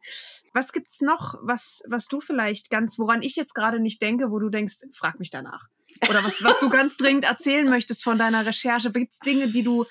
Was 0.53 0.71
gibt's 0.71 1.01
noch, 1.01 1.36
was, 1.41 1.83
was 1.89 2.07
du 2.07 2.19
vielleicht 2.19 2.69
ganz, 2.69 2.99
woran 2.99 3.21
ich 3.21 3.36
jetzt 3.36 3.53
gerade 3.53 3.79
nicht 3.79 4.01
denke, 4.01 4.31
wo 4.31 4.39
du 4.39 4.49
denkst, 4.49 4.75
frag 4.95 5.19
mich 5.19 5.29
danach. 5.29 5.67
Oder 6.09 6.23
was, 6.23 6.43
was 6.43 6.59
du 6.59 6.69
ganz 6.69 6.97
dringend 6.97 7.25
erzählen 7.25 7.69
möchtest 7.69 8.03
von 8.03 8.17
deiner 8.17 8.45
Recherche? 8.45 8.91
Gibt 8.91 9.13
es 9.13 9.19
Dinge, 9.19 9.49
die 9.49 9.63
du, 9.63 9.86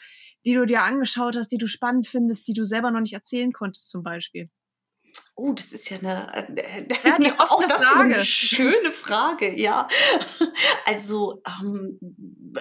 die 0.45 0.55
du 0.55 0.67
dir 0.67 0.83
angeschaut 0.83 1.37
hast, 1.37 1.49
die 1.49 1.59
du 1.59 1.67
spannend 1.67 2.07
findest, 2.07 2.49
die 2.49 2.55
du 2.55 2.65
selber 2.65 2.91
noch 2.91 3.01
nicht 3.01 3.15
erzählen 3.15 3.53
konntest, 3.53 3.91
zum 3.91 4.03
Beispiel? 4.03 4.51
Oh, 5.45 5.53
das 5.55 5.73
ist 5.73 5.91
ja 5.91 5.99
eine, 5.99 6.33
äh, 6.37 6.87
ja, 7.05 7.19
die 7.19 7.33
auch 7.33 7.67
das 7.67 7.85
Frage. 7.85 8.15
eine 8.15 8.25
schöne 8.25 8.93
Frage, 8.93 9.53
ja. 9.59 9.89
Also, 10.87 11.43
ähm, 11.47 11.99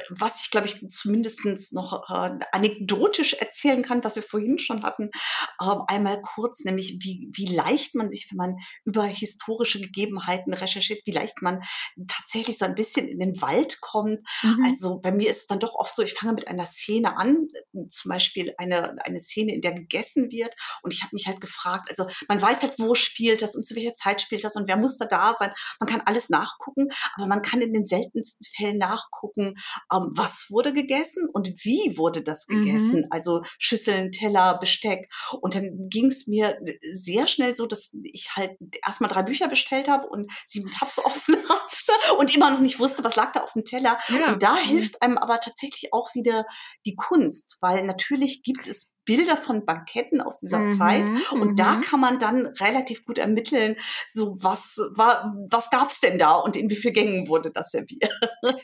was 0.09 0.41
ich 0.41 0.51
glaube 0.51 0.67
ich 0.67 0.89
zumindest 0.89 1.43
noch 1.73 2.09
äh, 2.09 2.39
anekdotisch 2.51 3.33
erzählen 3.33 3.83
kann, 3.83 4.03
was 4.03 4.15
wir 4.15 4.23
vorhin 4.23 4.57
schon 4.57 4.83
hatten, 4.83 5.11
äh, 5.59 5.75
einmal 5.87 6.21
kurz, 6.21 6.63
nämlich 6.63 6.97
wie, 7.01 7.29
wie 7.33 7.53
leicht 7.53 7.93
man 7.93 8.09
sich, 8.09 8.27
wenn 8.31 8.37
man 8.37 8.55
über 8.85 9.03
historische 9.03 9.79
Gegebenheiten 9.79 10.53
recherchiert, 10.53 11.01
wie 11.05 11.11
leicht 11.11 11.41
man 11.41 11.61
tatsächlich 12.07 12.57
so 12.57 12.65
ein 12.65 12.75
bisschen 12.75 13.07
in 13.07 13.19
den 13.19 13.41
Wald 13.41 13.79
kommt. 13.81 14.21
Mhm. 14.41 14.65
Also 14.65 14.99
bei 15.01 15.11
mir 15.11 15.29
ist 15.29 15.41
es 15.41 15.47
dann 15.47 15.59
doch 15.59 15.75
oft 15.75 15.95
so, 15.95 16.01
ich 16.01 16.13
fange 16.13 16.33
mit 16.33 16.47
einer 16.47 16.65
Szene 16.65 17.17
an, 17.17 17.47
zum 17.89 18.09
Beispiel 18.09 18.53
eine, 18.57 18.95
eine 19.03 19.19
Szene, 19.19 19.53
in 19.53 19.61
der 19.61 19.73
gegessen 19.73 20.31
wird 20.31 20.55
und 20.81 20.93
ich 20.93 21.03
habe 21.03 21.13
mich 21.13 21.27
halt 21.27 21.41
gefragt, 21.41 21.89
also 21.89 22.07
man 22.27 22.41
weiß 22.41 22.63
halt, 22.63 22.70
wo 22.77 22.95
spielt 22.95 23.41
das 23.41 23.55
und 23.55 23.65
zu 23.65 23.75
welcher 23.75 23.95
Zeit 23.95 24.21
spielt 24.21 24.43
das 24.43 24.55
und 24.55 24.67
wer 24.67 24.77
muss 24.77 24.97
da 24.97 25.05
da 25.05 25.33
sein. 25.37 25.51
Man 25.79 25.89
kann 25.89 26.01
alles 26.05 26.29
nachgucken, 26.29 26.89
aber 27.15 27.27
man 27.27 27.41
kann 27.41 27.61
in 27.61 27.73
den 27.73 27.85
seltensten 27.85 28.45
Fällen 28.55 28.77
nachgucken, 28.77 29.55
ähm, 29.93 30.09
was 30.11 30.47
wurde 30.49 30.73
gegessen 30.73 31.27
und 31.31 31.49
wie 31.63 31.97
wurde 31.97 32.21
das 32.21 32.47
gegessen. 32.47 33.01
Mhm. 33.01 33.07
Also 33.09 33.41
Schüsseln, 33.59 34.11
Teller, 34.11 34.57
Besteck. 34.59 35.11
Und 35.41 35.55
dann 35.55 35.89
ging 35.89 36.07
es 36.07 36.27
mir 36.27 36.57
sehr 36.93 37.27
schnell 37.27 37.55
so, 37.55 37.65
dass 37.65 37.95
ich 38.03 38.35
halt 38.35 38.57
erstmal 38.85 39.09
drei 39.09 39.23
Bücher 39.23 39.47
bestellt 39.47 39.87
habe 39.87 40.07
und 40.07 40.31
sieben 40.45 40.71
Tabs 40.71 40.99
offen 41.03 41.35
hatte 41.35 42.17
und 42.17 42.33
immer 42.35 42.51
noch 42.51 42.59
nicht 42.59 42.79
wusste, 42.79 43.03
was 43.03 43.15
lag 43.15 43.31
da 43.33 43.41
auf 43.41 43.53
dem 43.53 43.65
Teller. 43.65 43.97
Ja. 44.09 44.33
Und 44.33 44.43
da 44.43 44.53
mhm. 44.53 44.67
hilft 44.67 45.01
einem 45.01 45.17
aber 45.17 45.39
tatsächlich 45.39 45.93
auch 45.93 46.13
wieder 46.15 46.45
die 46.85 46.95
Kunst, 46.95 47.57
weil 47.61 47.83
natürlich 47.83 48.43
gibt 48.43 48.67
es 48.67 48.93
Bilder 49.05 49.37
von 49.37 49.65
Banketten 49.65 50.21
aus 50.21 50.39
dieser 50.39 50.59
mhm, 50.59 50.69
Zeit 50.71 51.05
und 51.31 51.59
da 51.59 51.77
mhm. 51.77 51.81
kann 51.81 51.99
man 51.99 52.19
dann 52.19 52.45
relativ 52.45 53.03
gut 53.05 53.17
ermitteln, 53.17 53.75
so 54.07 54.35
was 54.41 54.77
war, 54.91 55.35
was 55.49 55.69
gab's 55.69 55.99
denn 56.01 56.19
da 56.19 56.35
und 56.35 56.55
in 56.55 56.69
wie 56.69 56.75
vielen 56.75 56.93
Gängen 56.93 57.27
wurde 57.27 57.51
das 57.51 57.71
serviert. 57.71 58.11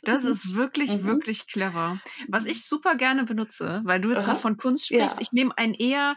Das 0.03 0.25
ist 0.25 0.55
wirklich, 0.55 0.91
mhm. 0.91 1.03
wirklich 1.05 1.47
clever. 1.47 1.99
Was 2.27 2.45
ich 2.45 2.67
super 2.67 2.95
gerne 2.95 3.25
benutze, 3.25 3.81
weil 3.83 3.99
du 3.99 4.11
jetzt 4.11 4.25
gerade 4.25 4.39
von 4.39 4.57
Kunst 4.57 4.87
sprichst, 4.87 5.17
ja. 5.17 5.21
ich 5.21 5.31
nehme 5.31 5.57
ein 5.57 5.73
eher 5.73 6.13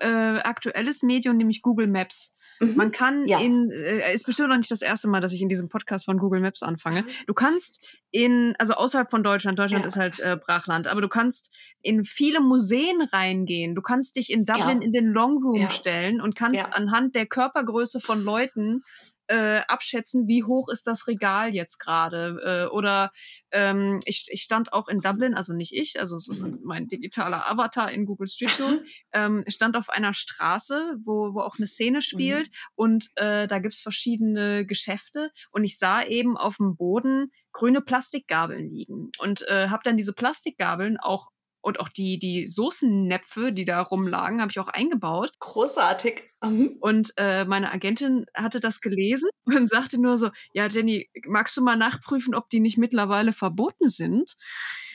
äh, 0.00 0.06
aktuelles 0.38 1.02
Medium, 1.02 1.36
nämlich 1.36 1.62
Google 1.62 1.88
Maps. 1.88 2.36
Mhm. 2.60 2.76
Man 2.76 2.92
kann 2.92 3.26
ja. 3.26 3.40
in, 3.40 3.70
äh, 3.70 4.12
ist 4.14 4.26
bestimmt 4.26 4.50
noch 4.50 4.56
nicht 4.56 4.70
das 4.70 4.82
erste 4.82 5.08
Mal, 5.08 5.20
dass 5.20 5.32
ich 5.32 5.42
in 5.42 5.48
diesem 5.48 5.68
Podcast 5.68 6.04
von 6.04 6.18
Google 6.18 6.40
Maps 6.40 6.62
anfange. 6.62 7.02
Mhm. 7.02 7.08
Du 7.26 7.34
kannst 7.34 8.00
in, 8.10 8.54
also 8.58 8.74
außerhalb 8.74 9.10
von 9.10 9.22
Deutschland, 9.22 9.58
Deutschland 9.58 9.84
ja. 9.84 9.88
ist 9.88 9.96
halt 9.96 10.20
äh, 10.20 10.36
Brachland, 10.36 10.86
aber 10.86 11.00
du 11.00 11.08
kannst 11.08 11.56
in 11.82 12.04
viele 12.04 12.40
Museen 12.40 13.02
reingehen. 13.12 13.74
Du 13.74 13.82
kannst 13.82 14.16
dich 14.16 14.30
in 14.30 14.44
Dublin 14.44 14.80
ja. 14.80 14.86
in 14.86 14.92
den 14.92 15.06
Longroom 15.06 15.68
stellen 15.68 16.20
und 16.20 16.36
kannst 16.36 16.72
anhand 16.72 17.14
der 17.14 17.26
Körpergröße 17.26 18.00
von 18.00 18.20
Leuten 18.20 18.82
äh, 19.26 19.60
abschätzen, 19.68 20.26
wie 20.28 20.44
hoch 20.44 20.68
ist 20.68 20.86
das 20.86 21.06
Regal 21.06 21.54
jetzt 21.54 21.78
gerade. 21.78 22.68
Äh, 22.70 22.74
oder 22.74 23.12
ähm, 23.50 24.00
ich, 24.04 24.26
ich 24.30 24.42
stand 24.42 24.72
auch 24.72 24.88
in 24.88 25.00
Dublin, 25.00 25.34
also 25.34 25.52
nicht 25.52 25.74
ich, 25.74 25.98
also 26.00 26.18
so 26.18 26.34
mein 26.62 26.88
digitaler 26.88 27.50
Avatar 27.50 27.90
in 27.90 28.06
Google 28.06 28.28
Street 28.28 28.58
View, 28.58 28.80
ähm, 29.12 29.44
stand 29.48 29.76
auf 29.76 29.88
einer 29.88 30.14
Straße, 30.14 30.96
wo, 31.02 31.34
wo 31.34 31.40
auch 31.40 31.56
eine 31.58 31.66
Szene 31.66 32.02
spielt 32.02 32.48
mhm. 32.48 32.54
und 32.74 33.10
äh, 33.16 33.46
da 33.46 33.58
gibt's 33.58 33.80
verschiedene 33.80 34.66
Geschäfte 34.66 35.30
und 35.50 35.64
ich 35.64 35.78
sah 35.78 36.02
eben 36.02 36.36
auf 36.36 36.56
dem 36.56 36.76
Boden 36.76 37.32
grüne 37.52 37.80
Plastikgabeln 37.80 38.68
liegen 38.68 39.10
und 39.18 39.46
äh, 39.48 39.68
habe 39.68 39.82
dann 39.84 39.96
diese 39.96 40.12
Plastikgabeln 40.12 40.98
auch 40.98 41.28
und 41.64 41.80
auch 41.80 41.88
die, 41.88 42.18
die 42.18 42.46
Soßennäpfe, 42.46 43.52
die 43.52 43.64
da 43.64 43.80
rumlagen, 43.80 44.40
habe 44.40 44.50
ich 44.50 44.58
auch 44.60 44.68
eingebaut. 44.68 45.32
Großartig. 45.40 46.22
Mhm. 46.42 46.76
Und 46.80 47.14
äh, 47.16 47.46
meine 47.46 47.72
Agentin 47.72 48.26
hatte 48.34 48.60
das 48.60 48.80
gelesen 48.82 49.30
und 49.46 49.68
sagte 49.68 50.00
nur 50.00 50.18
so, 50.18 50.30
ja, 50.52 50.66
Jenny, 50.68 51.08
magst 51.26 51.56
du 51.56 51.62
mal 51.62 51.76
nachprüfen, 51.76 52.34
ob 52.34 52.50
die 52.50 52.60
nicht 52.60 52.76
mittlerweile 52.76 53.32
verboten 53.32 53.88
sind? 53.88 54.36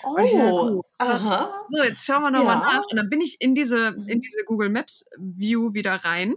Oh, 0.03 0.15
dachte, 0.15 0.81
aha. 0.99 1.65
So, 1.67 1.83
jetzt 1.83 2.05
schauen 2.05 2.21
wir 2.21 2.31
nochmal 2.31 2.59
ja. 2.59 2.77
nach. 2.77 2.83
Und 2.89 2.97
dann 2.97 3.09
bin 3.09 3.19
ich 3.19 3.37
in 3.39 3.55
diese, 3.55 3.95
in 4.07 4.21
diese 4.21 4.43
Google 4.45 4.69
Maps 4.69 5.09
View 5.17 5.73
wieder 5.73 5.95
rein, 5.95 6.35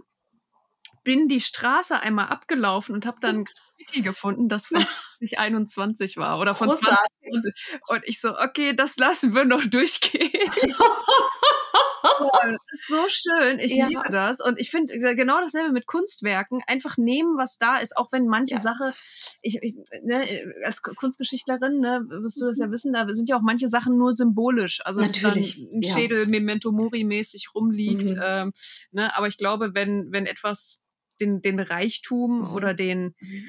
bin 1.03 1.27
die 1.27 1.41
Straße 1.41 1.99
einmal 1.99 2.27
abgelaufen 2.27 2.95
und 2.95 3.05
habe 3.05 3.17
dann 3.19 3.45
Graffiti 3.83 4.01
gefunden, 4.01 4.47
das 4.47 4.67
von 4.67 4.81
2021 5.19 6.17
war 6.17 6.39
oder 6.39 6.55
von 6.55 6.69
Großartig. 6.69 6.97
2020. 7.21 7.53
Und 7.87 8.01
ich 8.05 8.19
so, 8.19 8.37
okay, 8.37 8.75
das 8.75 8.97
lassen 8.97 9.33
wir 9.33 9.45
noch 9.45 9.65
durchgehen. 9.65 10.31
so 12.71 12.97
schön. 13.07 13.59
Ich 13.59 13.75
ja. 13.75 13.87
liebe 13.87 14.09
das. 14.11 14.41
Und 14.41 14.59
ich 14.59 14.69
finde 14.69 14.93
äh, 14.93 15.15
genau 15.15 15.39
dasselbe 15.39 15.71
mit 15.71 15.87
Kunstwerken. 15.87 16.61
Einfach 16.67 16.97
nehmen, 16.97 17.37
was 17.37 17.57
da 17.57 17.79
ist, 17.79 17.95
auch 17.95 18.11
wenn 18.11 18.25
manche 18.25 18.55
ja. 18.55 18.61
Sache, 18.61 18.93
ich, 19.41 19.59
ich 19.61 19.77
ne, 20.03 20.27
als 20.65 20.81
Kunstgeschichtlerin, 20.81 21.79
ne, 21.79 22.01
wirst 22.21 22.41
du 22.41 22.45
das 22.45 22.59
ja 22.59 22.67
mhm. 22.67 22.71
wissen, 22.71 22.93
da 22.93 23.05
sind 23.09 23.29
ja 23.29 23.37
auch 23.37 23.41
manche 23.41 23.67
Sachen 23.67 23.97
nur 23.97 24.13
symbolisch. 24.13 24.81
Also 24.85 25.01
Natürlich. 25.01 25.67
Ein 25.73 25.83
Schädel 25.83 26.27
Memento 26.27 26.71
Mori 26.71 27.03
mäßig 27.03 27.49
rumliegt. 27.55 28.09
Mhm. 28.09 28.21
Ähm, 28.21 28.53
ne, 28.91 29.15
aber 29.15 29.27
ich 29.27 29.37
glaube, 29.37 29.73
wenn, 29.73 30.11
wenn 30.11 30.25
etwas 30.25 30.82
den, 31.19 31.41
den 31.41 31.59
Reichtum 31.59 32.39
mhm. 32.39 32.53
oder 32.53 32.73
den 32.73 33.15
mhm 33.19 33.45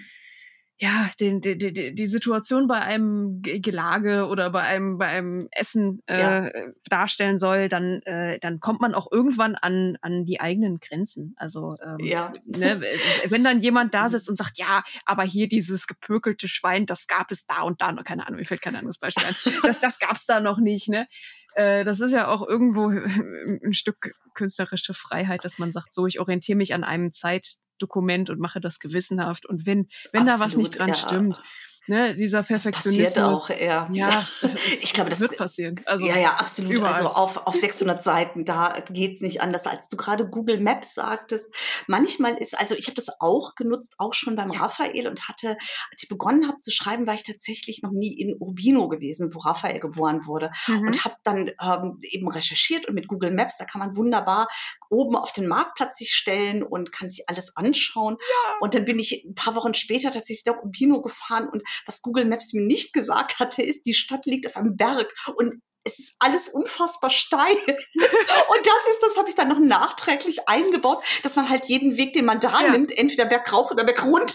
ja, 0.76 1.08
den, 1.20 1.40
die, 1.40 1.56
die, 1.56 1.94
die 1.94 2.06
Situation 2.06 2.66
bei 2.66 2.80
einem 2.80 3.40
Gelage 3.42 4.26
oder 4.26 4.50
bei 4.50 4.62
einem, 4.62 4.98
bei 4.98 5.06
einem 5.06 5.48
Essen 5.52 6.02
äh, 6.06 6.20
ja. 6.20 6.50
darstellen 6.88 7.38
soll, 7.38 7.68
dann, 7.68 8.02
äh, 8.02 8.40
dann 8.40 8.58
kommt 8.58 8.80
man 8.80 8.92
auch 8.92 9.10
irgendwann 9.10 9.54
an, 9.54 9.96
an 10.00 10.24
die 10.24 10.40
eigenen 10.40 10.78
Grenzen. 10.78 11.34
Also 11.36 11.76
ähm, 11.80 12.04
ja. 12.04 12.32
ne, 12.46 12.80
wenn 13.28 13.44
dann 13.44 13.60
jemand 13.60 13.94
da 13.94 14.08
sitzt 14.10 14.28
und 14.28 14.36
sagt, 14.36 14.58
ja, 14.58 14.82
aber 15.04 15.22
hier 15.22 15.46
dieses 15.46 15.86
gepökelte 15.86 16.48
Schwein, 16.48 16.86
das 16.86 17.06
gab 17.06 17.30
es 17.30 17.46
da 17.46 17.62
und 17.62 17.80
da, 17.80 17.92
keine 18.02 18.26
Ahnung, 18.26 18.40
mir 18.40 18.44
fällt 18.44 18.62
kein 18.62 18.74
anderes 18.74 18.98
Beispiel 18.98 19.24
ein, 19.26 19.36
das, 19.62 19.80
das 19.80 20.00
gab 20.00 20.16
es 20.16 20.26
da 20.26 20.40
noch 20.40 20.58
nicht, 20.58 20.88
ne? 20.88 21.06
Äh, 21.54 21.84
das 21.84 22.00
ist 22.00 22.12
ja 22.12 22.28
auch 22.28 22.46
irgendwo 22.46 22.88
ein 23.64 23.72
Stück 23.72 24.12
künstlerische 24.34 24.94
Freiheit, 24.94 25.44
dass 25.44 25.58
man 25.58 25.72
sagt, 25.72 25.94
so, 25.94 26.06
ich 26.06 26.20
orientiere 26.20 26.56
mich 26.56 26.74
an 26.74 26.84
einem 26.84 27.12
Zeit, 27.12 27.56
Dokument 27.78 28.30
und 28.30 28.38
mache 28.38 28.60
das 28.60 28.78
gewissenhaft. 28.78 29.46
Und 29.46 29.66
wenn, 29.66 29.88
wenn 30.12 30.22
Absolut, 30.22 30.40
da 30.40 30.44
was 30.46 30.56
nicht 30.56 30.78
dran 30.78 30.88
ja. 30.88 30.94
stimmt, 30.94 31.42
ne, 31.86 32.14
dieser 32.14 32.42
Perfektionismus. 32.42 33.12
Das 33.12 33.24
passiert 33.24 33.38
auch 33.38 33.50
eher. 33.50 33.88
Ja, 33.92 34.28
das 34.40 34.54
ist, 34.54 34.84
ich 34.84 34.92
glaube, 34.92 35.10
das 35.10 35.20
wird 35.20 35.36
passieren. 35.36 35.80
Also 35.86 36.06
ja, 36.06 36.16
ja, 36.16 36.34
absolut. 36.34 36.72
Überall. 36.72 36.94
Also 36.94 37.08
auf, 37.08 37.46
auf 37.46 37.54
600 37.54 38.02
Seiten, 38.02 38.44
da 38.44 38.74
geht's 38.90 39.20
nicht 39.20 39.40
anders. 39.40 39.66
Als 39.66 39.88
du 39.88 39.96
gerade 39.96 40.28
Google 40.28 40.60
Maps 40.60 40.94
sagtest, 40.94 41.52
manchmal 41.86 42.36
ist, 42.38 42.58
also 42.58 42.74
ich 42.74 42.86
habe 42.86 42.96
das 42.96 43.20
auch 43.20 43.54
genutzt, 43.54 43.94
auch 43.98 44.14
schon 44.14 44.36
beim 44.36 44.50
ja. 44.50 44.60
Raphael 44.60 45.08
und 45.08 45.28
hatte, 45.28 45.56
als 45.90 46.02
ich 46.02 46.08
begonnen 46.08 46.48
habe 46.48 46.60
zu 46.60 46.70
schreiben, 46.70 47.06
war 47.06 47.14
ich 47.14 47.24
tatsächlich 47.24 47.82
noch 47.82 47.92
nie 47.92 48.12
in 48.12 48.36
Urbino 48.38 48.88
gewesen, 48.88 49.34
wo 49.34 49.38
Raphael 49.38 49.80
geboren 49.80 50.26
wurde 50.26 50.50
mhm. 50.66 50.86
und 50.86 51.04
habe 51.04 51.16
dann 51.22 51.50
ähm, 51.60 51.98
eben 52.02 52.28
recherchiert 52.28 52.86
und 52.86 52.94
mit 52.94 53.08
Google 53.08 53.32
Maps, 53.32 53.56
da 53.58 53.64
kann 53.64 53.80
man 53.80 53.96
wunderbar 53.96 54.48
oben 54.94 55.16
auf 55.16 55.32
den 55.32 55.46
Marktplatz 55.46 55.98
sich 55.98 56.12
stellen 56.12 56.62
und 56.62 56.92
kann 56.92 57.10
sich 57.10 57.24
alles 57.28 57.56
anschauen. 57.56 58.16
Ja. 58.20 58.54
Und 58.60 58.74
dann 58.74 58.84
bin 58.84 58.98
ich 58.98 59.24
ein 59.24 59.34
paar 59.34 59.54
Wochen 59.54 59.74
später 59.74 60.10
tatsächlich 60.10 60.46
nach 60.46 60.62
Urbino 60.62 61.02
gefahren 61.02 61.48
und 61.48 61.62
was 61.86 62.02
Google 62.02 62.24
Maps 62.24 62.52
mir 62.52 62.64
nicht 62.64 62.92
gesagt 62.92 63.38
hatte, 63.38 63.62
ist, 63.62 63.86
die 63.86 63.94
Stadt 63.94 64.26
liegt 64.26 64.46
auf 64.46 64.56
einem 64.56 64.76
Berg 64.76 65.12
und 65.36 65.60
es 65.84 65.98
ist 65.98 66.14
alles 66.18 66.48
unfassbar 66.48 67.10
steil. 67.10 67.56
und 67.66 68.66
das 68.66 68.82
ist, 68.90 69.02
das 69.02 69.16
habe 69.16 69.28
ich 69.28 69.34
dann 69.34 69.48
noch 69.48 69.58
nachträglich 69.58 70.48
eingebaut, 70.48 71.04
dass 71.22 71.36
man 71.36 71.48
halt 71.48 71.66
jeden 71.66 71.96
Weg, 71.96 72.14
den 72.14 72.24
man 72.24 72.40
da 72.40 72.62
ja. 72.62 72.70
nimmt, 72.70 72.96
entweder 72.96 73.26
bergauf 73.26 73.70
oder 73.70 73.84
bergunter. 73.84 74.34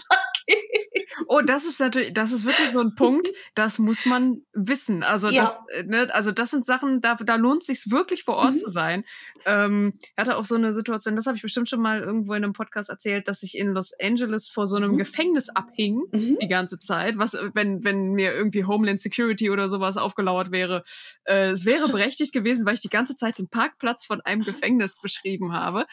Oh, 1.26 1.40
das 1.40 1.66
ist 1.66 1.80
natürlich, 1.80 2.12
das 2.12 2.32
ist 2.32 2.44
wirklich 2.44 2.70
so 2.70 2.80
ein 2.80 2.94
Punkt, 2.94 3.28
das 3.54 3.78
muss 3.78 4.04
man 4.06 4.42
wissen. 4.52 5.02
Also, 5.02 5.28
ja. 5.28 5.42
das, 5.42 5.58
äh, 5.74 5.84
ne, 5.84 6.08
also 6.12 6.32
das 6.32 6.50
sind 6.50 6.64
Sachen, 6.64 7.00
da, 7.00 7.14
da 7.14 7.36
lohnt 7.36 7.62
es 7.62 7.66
sich 7.66 7.90
wirklich 7.90 8.24
vor 8.24 8.36
Ort 8.36 8.52
mhm. 8.52 8.56
zu 8.56 8.68
sein. 8.68 9.04
Ähm, 9.44 9.94
ich 10.00 10.12
hatte 10.16 10.36
auch 10.36 10.44
so 10.44 10.54
eine 10.54 10.72
Situation, 10.72 11.16
das 11.16 11.26
habe 11.26 11.36
ich 11.36 11.42
bestimmt 11.42 11.68
schon 11.68 11.80
mal 11.80 12.00
irgendwo 12.00 12.34
in 12.34 12.44
einem 12.44 12.52
Podcast 12.52 12.90
erzählt, 12.90 13.28
dass 13.28 13.42
ich 13.42 13.56
in 13.56 13.68
Los 13.68 13.92
Angeles 14.00 14.48
vor 14.48 14.66
so 14.66 14.76
einem 14.76 14.92
mhm. 14.92 14.98
Gefängnis 14.98 15.48
abhing 15.50 16.02
mhm. 16.12 16.38
die 16.40 16.48
ganze 16.48 16.78
Zeit. 16.78 17.16
Was, 17.16 17.36
wenn, 17.54 17.84
wenn 17.84 18.12
mir 18.12 18.32
irgendwie 18.32 18.64
Homeland 18.64 19.00
Security 19.00 19.50
oder 19.50 19.68
sowas 19.68 19.96
aufgelauert 19.96 20.50
wäre, 20.50 20.82
äh, 21.24 21.50
es 21.50 21.64
wäre 21.64 21.88
berechtigt 21.90 22.32
gewesen, 22.32 22.66
weil 22.66 22.74
ich 22.74 22.82
die 22.82 22.88
ganze 22.88 23.14
Zeit 23.14 23.38
den 23.38 23.48
Parkplatz 23.48 24.04
von 24.04 24.20
einem 24.22 24.42
Gefängnis 24.42 25.00
beschrieben 25.00 25.52
habe. 25.52 25.86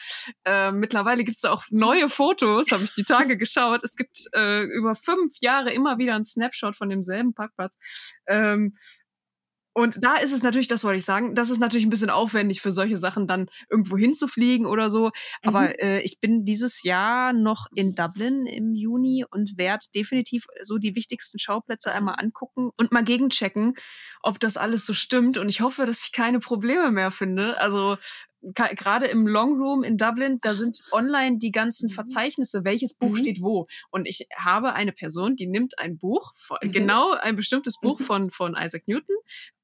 Äh, 0.44 0.72
mittlerweile 0.72 1.24
gibt 1.24 1.36
es 1.36 1.42
da 1.42 1.52
auch 1.52 1.64
neue 1.70 2.08
Fotos, 2.08 2.72
habe 2.72 2.84
ich 2.84 2.92
die 2.92 3.04
Tage 3.04 3.36
geschaut. 3.36 3.80
Es 3.84 3.96
gibt 3.96 4.18
äh, 4.32 4.47
über 4.64 4.94
fünf 4.94 5.34
Jahre 5.40 5.72
immer 5.72 5.98
wieder 5.98 6.14
ein 6.14 6.24
Snapshot 6.24 6.76
von 6.76 6.88
demselben 6.88 7.34
Parkplatz. 7.34 7.78
Ähm, 8.26 8.74
und 9.78 10.02
da 10.02 10.16
ist 10.16 10.32
es 10.32 10.42
natürlich, 10.42 10.66
das 10.66 10.82
wollte 10.82 10.98
ich 10.98 11.04
sagen, 11.04 11.36
das 11.36 11.50
ist 11.50 11.60
natürlich 11.60 11.86
ein 11.86 11.90
bisschen 11.90 12.10
aufwendig 12.10 12.60
für 12.60 12.72
solche 12.72 12.96
Sachen 12.96 13.28
dann 13.28 13.46
irgendwo 13.70 13.96
hinzufliegen 13.96 14.66
oder 14.66 14.90
so. 14.90 15.12
Aber 15.44 15.68
mhm. 15.68 15.74
äh, 15.78 16.00
ich 16.00 16.18
bin 16.18 16.44
dieses 16.44 16.82
Jahr 16.82 17.32
noch 17.32 17.66
in 17.76 17.94
Dublin 17.94 18.44
im 18.46 18.74
Juni 18.74 19.24
und 19.30 19.56
werde 19.56 19.86
definitiv 19.94 20.46
so 20.62 20.78
die 20.78 20.96
wichtigsten 20.96 21.38
Schauplätze 21.38 21.92
einmal 21.92 22.16
angucken 22.18 22.70
und 22.76 22.90
mal 22.90 23.04
gegenchecken, 23.04 23.74
ob 24.20 24.40
das 24.40 24.56
alles 24.56 24.84
so 24.84 24.94
stimmt. 24.94 25.38
Und 25.38 25.48
ich 25.48 25.60
hoffe, 25.60 25.86
dass 25.86 26.02
ich 26.02 26.10
keine 26.10 26.40
Probleme 26.40 26.90
mehr 26.90 27.12
finde. 27.12 27.60
Also 27.60 27.98
gerade 28.54 29.06
im 29.06 29.26
Long 29.26 29.60
Room 29.60 29.82
in 29.82 29.96
Dublin, 29.96 30.38
da 30.40 30.54
sind 30.54 30.82
online 30.92 31.38
die 31.38 31.50
ganzen 31.50 31.88
mhm. 31.90 31.94
Verzeichnisse, 31.94 32.64
welches 32.64 32.94
Buch 32.94 33.10
mhm. 33.10 33.16
steht 33.16 33.42
wo. 33.42 33.66
Und 33.90 34.06
ich 34.06 34.26
habe 34.36 34.74
eine 34.74 34.92
Person, 34.92 35.36
die 35.36 35.46
nimmt 35.46 35.78
ein 35.78 35.98
Buch, 35.98 36.34
mhm. 36.62 36.72
genau 36.72 37.12
ein 37.12 37.36
bestimmtes 37.36 37.80
Buch 37.80 37.98
mhm. 37.98 38.04
von, 38.04 38.30
von 38.30 38.56
Isaac 38.58 38.86
Newton 38.86 39.16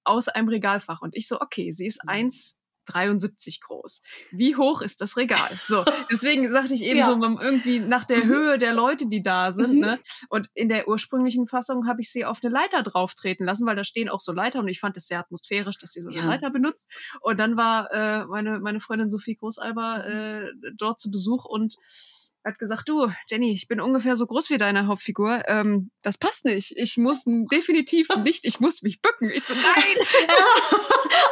aus 0.05 0.29
einem 0.29 0.49
Regalfach. 0.49 1.03
Und 1.03 1.17
ich 1.17 1.29
so, 1.29 1.41
okay, 1.41 1.71
sie 1.71 1.87
ist 1.87 2.01
eins 2.07 2.59
73 2.85 3.61
groß. 3.61 4.03
Wie 4.31 4.57
hoch 4.57 4.83
ist 4.83 5.01
das 5.01 5.17
Regal? 5.17 5.51
So, 5.67 5.85
deswegen 6.11 6.51
sagte 6.51 6.75
ich 6.75 6.85
eben 6.85 6.99
ja. 6.99 7.07
so 7.07 7.15
irgendwie 7.15 7.81
nach 7.81 8.05
der 8.05 8.25
mhm. 8.25 8.29
Höhe 8.29 8.59
der 8.59 8.75
Leute, 8.75 9.07
die 9.07 9.23
da 9.23 9.53
sind. 9.53 9.75
Mhm. 9.75 9.81
Ne? 9.81 10.01
Und 10.29 10.51
in 10.55 10.69
der 10.69 10.89
ursprünglichen 10.89 11.47
Fassung 11.47 11.87
habe 11.87 12.01
ich 12.01 12.11
sie 12.11 12.25
auf 12.25 12.41
eine 12.43 12.53
Leiter 12.53 12.83
drauf 12.83 13.15
treten 13.15 13.45
lassen, 13.45 13.67
weil 13.67 13.77
da 13.77 13.85
stehen 13.85 14.09
auch 14.09 14.21
so 14.21 14.33
Leiter 14.33 14.61
und 14.61 14.69
ich 14.69 14.81
fand 14.81 14.97
es 14.97 15.07
sehr 15.07 15.19
atmosphärisch, 15.19 15.79
dass 15.79 15.93
sie 15.93 16.01
so 16.01 16.11
eine 16.11 16.19
ja. 16.19 16.25
Leiter 16.27 16.51
benutzt. 16.51 16.89
Und 17.21 17.39
dann 17.39 17.57
war 17.57 17.91
äh, 17.93 18.27
meine, 18.27 18.61
meine 18.61 18.81
Freundin 18.81 19.11
Sophie 19.11 19.37
Großalber 19.37 20.07
äh, 20.07 20.53
dort 20.77 20.99
zu 20.99 21.11
Besuch 21.11 21.45
und 21.45 21.77
hat 22.45 22.59
gesagt, 22.59 22.89
du, 22.89 23.11
Jenny, 23.29 23.53
ich 23.53 23.69
bin 23.69 23.81
ungefähr 23.81 24.17
so 24.17 24.27
groß 24.27 24.51
wie 24.51 24.59
deine 24.59 24.87
Hauptfigur. 24.87 25.43
Ähm, 25.49 25.91
das 26.03 26.19
passt 26.19 26.45
nicht. 26.45 26.77
Ich 26.77 26.97
muss 26.97 27.25
definitiv 27.25 28.09
nicht, 28.25 28.45
ich 28.45 28.61
muss 28.61 28.83
mich 28.83 29.01
bücken. 29.01 29.31
Ich 29.31 29.45
so, 29.45 29.55
nein. 29.55 30.45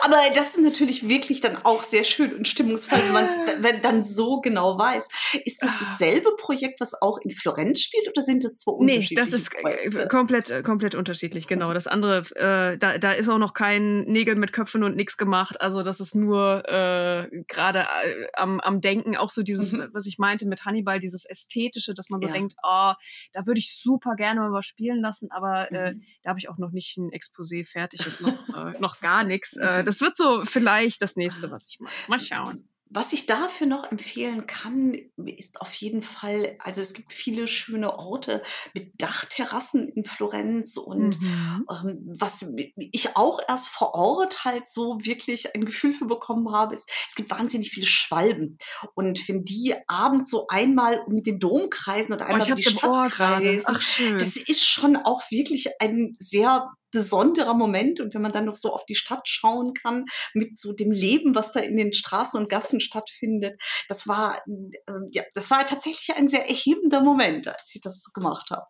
Aber 0.05 0.16
das 0.35 0.57
ist 0.57 0.61
natürlich 0.61 1.09
wirklich 1.09 1.40
dann 1.40 1.59
auch 1.64 1.83
sehr 1.85 2.05
schön 2.05 2.35
und 2.35 2.48
stimmungsvoll, 2.48 2.98
wenn 3.05 3.12
man 3.12 3.29
es 3.29 3.83
dann 3.83 4.03
so 4.03 4.40
genau 4.40 4.79
weiß. 4.79 5.09
Ist 5.44 5.62
das 5.62 5.70
ah. 5.70 5.77
dasselbe 5.81 6.35
Projekt, 6.37 6.81
was 6.81 7.01
auch 7.01 7.18
in 7.18 7.31
Florenz 7.31 7.81
spielt 7.81 8.09
oder 8.09 8.22
sind 8.22 8.44
das 8.44 8.59
zwei 8.59 8.72
unterschiedliche 8.72 9.14
Nee, 9.14 9.20
das 9.20 9.33
ist 9.33 9.55
äh, 9.55 9.61
Projekte? 9.61 10.09
komplett, 10.09 10.51
äh, 10.51 10.62
komplett 10.62 10.94
unterschiedlich, 10.94 11.46
genau. 11.46 11.72
Das 11.75 11.87
andere, 11.87 12.18
äh, 12.37 12.79
da, 12.79 12.98
da 12.98 13.12
ist 13.12 13.29
auch 13.29 13.38
noch 13.38 13.55
kein 13.55 14.01
Nägel 14.03 14.35
mit 14.37 14.53
Köpfen 14.53 14.83
und 14.83 14.96
nichts 14.96 15.16
gemacht. 15.16 15.61
Also 15.61 15.83
das 15.83 16.01
ist 16.01 16.14
nur 16.14 16.62
äh, 16.68 17.29
gerade 17.48 17.81
äh, 17.81 18.27
am, 18.35 18.61
am 18.61 18.81
Denken, 18.81 19.16
auch 19.16 19.31
so 19.31 19.42
dieses, 19.42 19.72
mhm. 19.72 19.88
was 19.92 20.07
ich 20.07 20.18
meinte 20.18 20.46
mit 20.46 20.64
Hannibal, 20.64 21.02
dieses 21.03 21.25
Ästhetische, 21.25 21.95
dass 21.95 22.11
man 22.11 22.21
so 22.21 22.27
ja. 22.27 22.33
denkt, 22.33 22.55
oh, 22.62 22.93
da 23.33 23.47
würde 23.47 23.59
ich 23.59 23.77
super 23.77 24.15
gerne 24.17 24.41
mal 24.41 24.53
was 24.53 24.67
spielen 24.67 25.01
lassen, 25.01 25.31
aber 25.31 25.71
äh, 25.73 25.95
mhm. 25.95 26.01
äh, 26.01 26.05
da 26.23 26.31
habe 26.31 26.38
ich 26.38 26.49
auch 26.49 26.59
noch 26.59 26.71
nicht 26.71 26.97
ein 26.97 27.11
Exposé 27.11 27.69
fertig 27.69 28.07
und 28.07 28.21
noch, 28.21 28.49
äh, 28.75 28.79
noch 28.81 29.01
gar 29.01 29.25
nichts. 29.25 29.57
Äh, 29.57 29.85
das 29.85 30.01
wird 30.01 30.17
so 30.17 30.45
vielleicht 30.45 31.03
das 31.03 31.17
nächste, 31.17 31.51
was 31.51 31.69
ich 31.69 31.81
mache. 31.81 31.93
Mal 32.09 32.21
schauen. 32.21 32.69
Was 32.94 33.12
ich 33.12 33.26
dafür 33.26 33.66
noch 33.66 33.90
empfehlen 33.90 34.46
kann, 34.46 34.94
ist 35.24 35.61
auf 35.61 35.72
jeden 35.74 36.02
Fall, 36.02 36.57
also 36.59 36.83
es 36.83 36.92
gibt 36.92 37.12
viele 37.12 37.48
schöne 37.48 37.98
Orte 37.98 38.42
mit 38.74 39.00
Dachterrassen 39.00 39.88
in 39.88 40.05
Florenz 40.05 40.76
und 40.76 41.20
mhm. 41.20 41.66
ähm, 41.70 42.14
was 42.18 42.44
ich 42.76 43.16
auch 43.16 43.40
erst 43.48 43.68
vor 43.68 43.94
Ort 43.94 44.44
halt 44.44 44.68
so 44.68 44.98
wirklich 45.00 45.55
ein 45.55 45.64
Gefühl 45.64 45.92
für 45.92 46.05
bekommen 46.05 46.52
habe, 46.52 46.74
ist, 46.74 46.88
es 47.09 47.14
gibt 47.14 47.31
wahnsinnig 47.31 47.70
viele 47.70 47.87
Schwalben. 47.87 48.59
Und 48.94 49.26
wenn 49.28 49.44
die 49.44 49.74
abends 49.87 50.31
so 50.31 50.46
einmal 50.48 51.00
um 51.07 51.22
den 51.22 51.38
Dom 51.38 51.70
kreisen 51.70 52.12
oder 52.12 52.26
oh, 52.26 52.28
einmal 52.28 52.48
oh, 52.48 52.50
um 52.50 52.57
die 52.57 52.62
Stadt 52.62 53.11
kreisen, 53.11 53.78
das 54.18 54.37
ist 54.37 54.64
schon 54.64 54.96
auch 54.96 55.22
wirklich 55.31 55.70
ein 55.81 56.12
sehr 56.14 56.68
besonderer 56.92 57.55
Moment. 57.55 58.00
Und 58.00 58.14
wenn 58.14 58.22
man 58.22 58.33
dann 58.33 58.44
noch 58.44 58.55
so 58.55 58.72
auf 58.72 58.87
die 58.87 58.94
Stadt 58.94 59.28
schauen 59.28 59.74
kann, 59.74 60.05
mit 60.35 60.59
so 60.59 60.72
dem 60.72 60.92
Leben, 60.92 61.35
was 61.35 61.52
da 61.52 61.61
in 61.61 61.76
den 61.76 61.92
Straßen 61.92 62.38
und 62.38 62.48
Gassen 62.48 62.81
stattfindet, 62.81 63.61
das 63.88 64.07
war, 64.07 64.37
äh, 64.46 64.92
ja, 65.11 65.22
das 65.35 65.50
war 65.50 65.66
tatsächlich 65.66 66.16
ein 66.16 66.28
sehr 66.28 66.48
erhebender 66.48 67.02
Moment, 67.02 67.48
als 67.48 67.74
ich 67.74 67.81
das 67.81 68.12
gemacht 68.12 68.50
habe. 68.50 68.66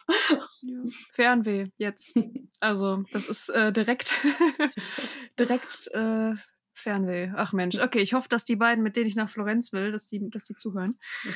Ja. 0.62 0.78
Fernweh 1.12 1.66
jetzt. 1.76 2.14
Also, 2.60 3.02
das 3.12 3.28
ist 3.28 3.50
äh, 3.50 3.72
direkt, 3.72 4.20
direkt 5.38 5.88
äh, 5.92 6.34
Fernweh. 6.74 7.30
Ach 7.36 7.52
Mensch, 7.52 7.78
okay, 7.78 8.00
ich 8.00 8.14
hoffe, 8.14 8.28
dass 8.28 8.44
die 8.44 8.56
beiden, 8.56 8.82
mit 8.82 8.96
denen 8.96 9.06
ich 9.06 9.16
nach 9.16 9.30
Florenz 9.30 9.72
will, 9.72 9.92
dass 9.92 10.06
die, 10.06 10.28
dass 10.30 10.46
die 10.46 10.54
zuhören. 10.54 10.98
ich 11.24 11.32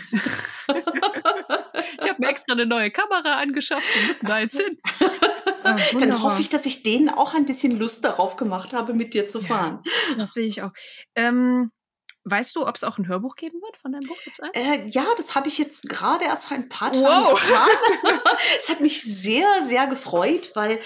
habe 2.09 2.17
mir 2.19 2.29
extra 2.29 2.53
eine 2.53 2.67
neue 2.67 2.91
Kamera 2.91 3.41
angeschafft. 3.41 3.87
Wir 3.95 4.07
müssen 4.07 4.27
da 4.27 4.41
jetzt 4.41 4.61
hin. 4.61 4.77
Ah, 5.67 5.77
Dann 6.01 6.23
hoffe 6.23 6.41
ich, 6.41 6.49
dass 6.49 6.67
ich 6.67 6.83
denen 6.83 7.09
auch 7.09 7.35
ein 7.35 7.47
bisschen 7.47 7.79
Lust 7.79 8.05
darauf 8.05 8.37
gemacht 8.37 8.73
habe, 8.73 8.95
mit 8.95 9.15
dir 9.15 9.29
zu 9.29 9.41
fahren. 9.41 9.83
Ja, 9.85 10.15
das 10.17 10.37
will 10.37 10.45
ich 10.45 10.63
auch. 10.63 10.73
Ähm, 11.15 11.71
weißt 12.25 12.55
du, 12.57 12.67
ob 12.67 12.77
es 12.77 12.85
auch 12.85 12.99
ein 12.99 13.09
Hörbuch 13.09 13.37
geben 13.37 13.61
wird 13.63 13.77
von 13.77 13.93
deinem 13.93 14.07
Buch? 14.07 14.19
Äh, 14.53 14.87
ja, 14.89 15.07
das 15.17 15.35
habe 15.35 15.49
ich 15.49 15.59
jetzt 15.59 15.89
gerade 15.89 16.25
erst 16.25 16.47
vor 16.47 16.57
ein 16.57 16.69
paar 16.69 16.93
Tagen 16.93 17.05
wow. 17.05 17.41
erfahren. 17.41 18.21
es 18.59 18.69
hat 18.69 18.81
mich 18.81 19.03
sehr, 19.03 19.63
sehr 19.63 19.87
gefreut, 19.87 20.51
weil 20.55 20.81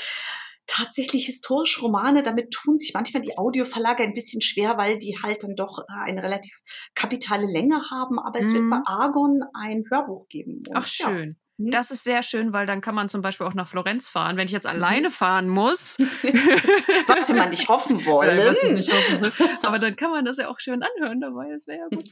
tatsächlich 0.70 1.26
historische 1.26 1.80
Romane, 1.80 2.22
damit 2.22 2.52
tun 2.52 2.78
sich 2.78 2.92
manchmal 2.94 3.22
die 3.22 3.36
Audioverlage 3.36 4.04
ein 4.04 4.12
bisschen 4.12 4.40
schwer, 4.40 4.78
weil 4.78 4.98
die 4.98 5.18
halt 5.20 5.42
dann 5.42 5.56
doch 5.56 5.80
äh, 5.80 6.04
eine 6.04 6.22
relativ 6.22 6.60
kapitale 6.94 7.46
Länge 7.46 7.90
haben. 7.90 8.18
Aber 8.20 8.38
es 8.38 8.46
mhm. 8.48 8.54
wird 8.54 8.70
bei 8.70 8.76
mhm. 8.76 8.84
Argon 8.86 9.42
ein 9.52 9.84
Hörbuch 9.90 10.28
geben. 10.28 10.62
Und, 10.68 10.76
Ach, 10.76 10.86
schön. 10.86 11.30
Ja. 11.30 11.49
Mhm. 11.60 11.70
Das 11.70 11.90
ist 11.90 12.04
sehr 12.04 12.22
schön, 12.22 12.52
weil 12.52 12.66
dann 12.66 12.80
kann 12.80 12.94
man 12.94 13.08
zum 13.08 13.22
Beispiel 13.22 13.46
auch 13.46 13.54
nach 13.54 13.68
Florenz 13.68 14.08
fahren. 14.08 14.36
Wenn 14.36 14.46
ich 14.46 14.52
jetzt 14.52 14.64
mhm. 14.64 14.70
alleine 14.70 15.10
fahren 15.10 15.48
muss. 15.48 15.98
was 17.06 17.28
mal 17.28 17.50
nicht 17.50 17.68
hoffen 17.68 18.04
wollen. 18.06 18.74
nicht 18.74 18.92
hoffen 18.92 19.20
will. 19.20 19.32
Aber 19.62 19.78
dann 19.78 19.96
kann 19.96 20.10
man 20.10 20.24
das 20.24 20.38
ja 20.38 20.48
auch 20.48 20.58
schön 20.58 20.82
anhören 20.82 21.20
dabei. 21.20 21.50
Das 21.52 21.66
wäre 21.66 21.80
ja 21.80 21.88
gut. 21.88 22.10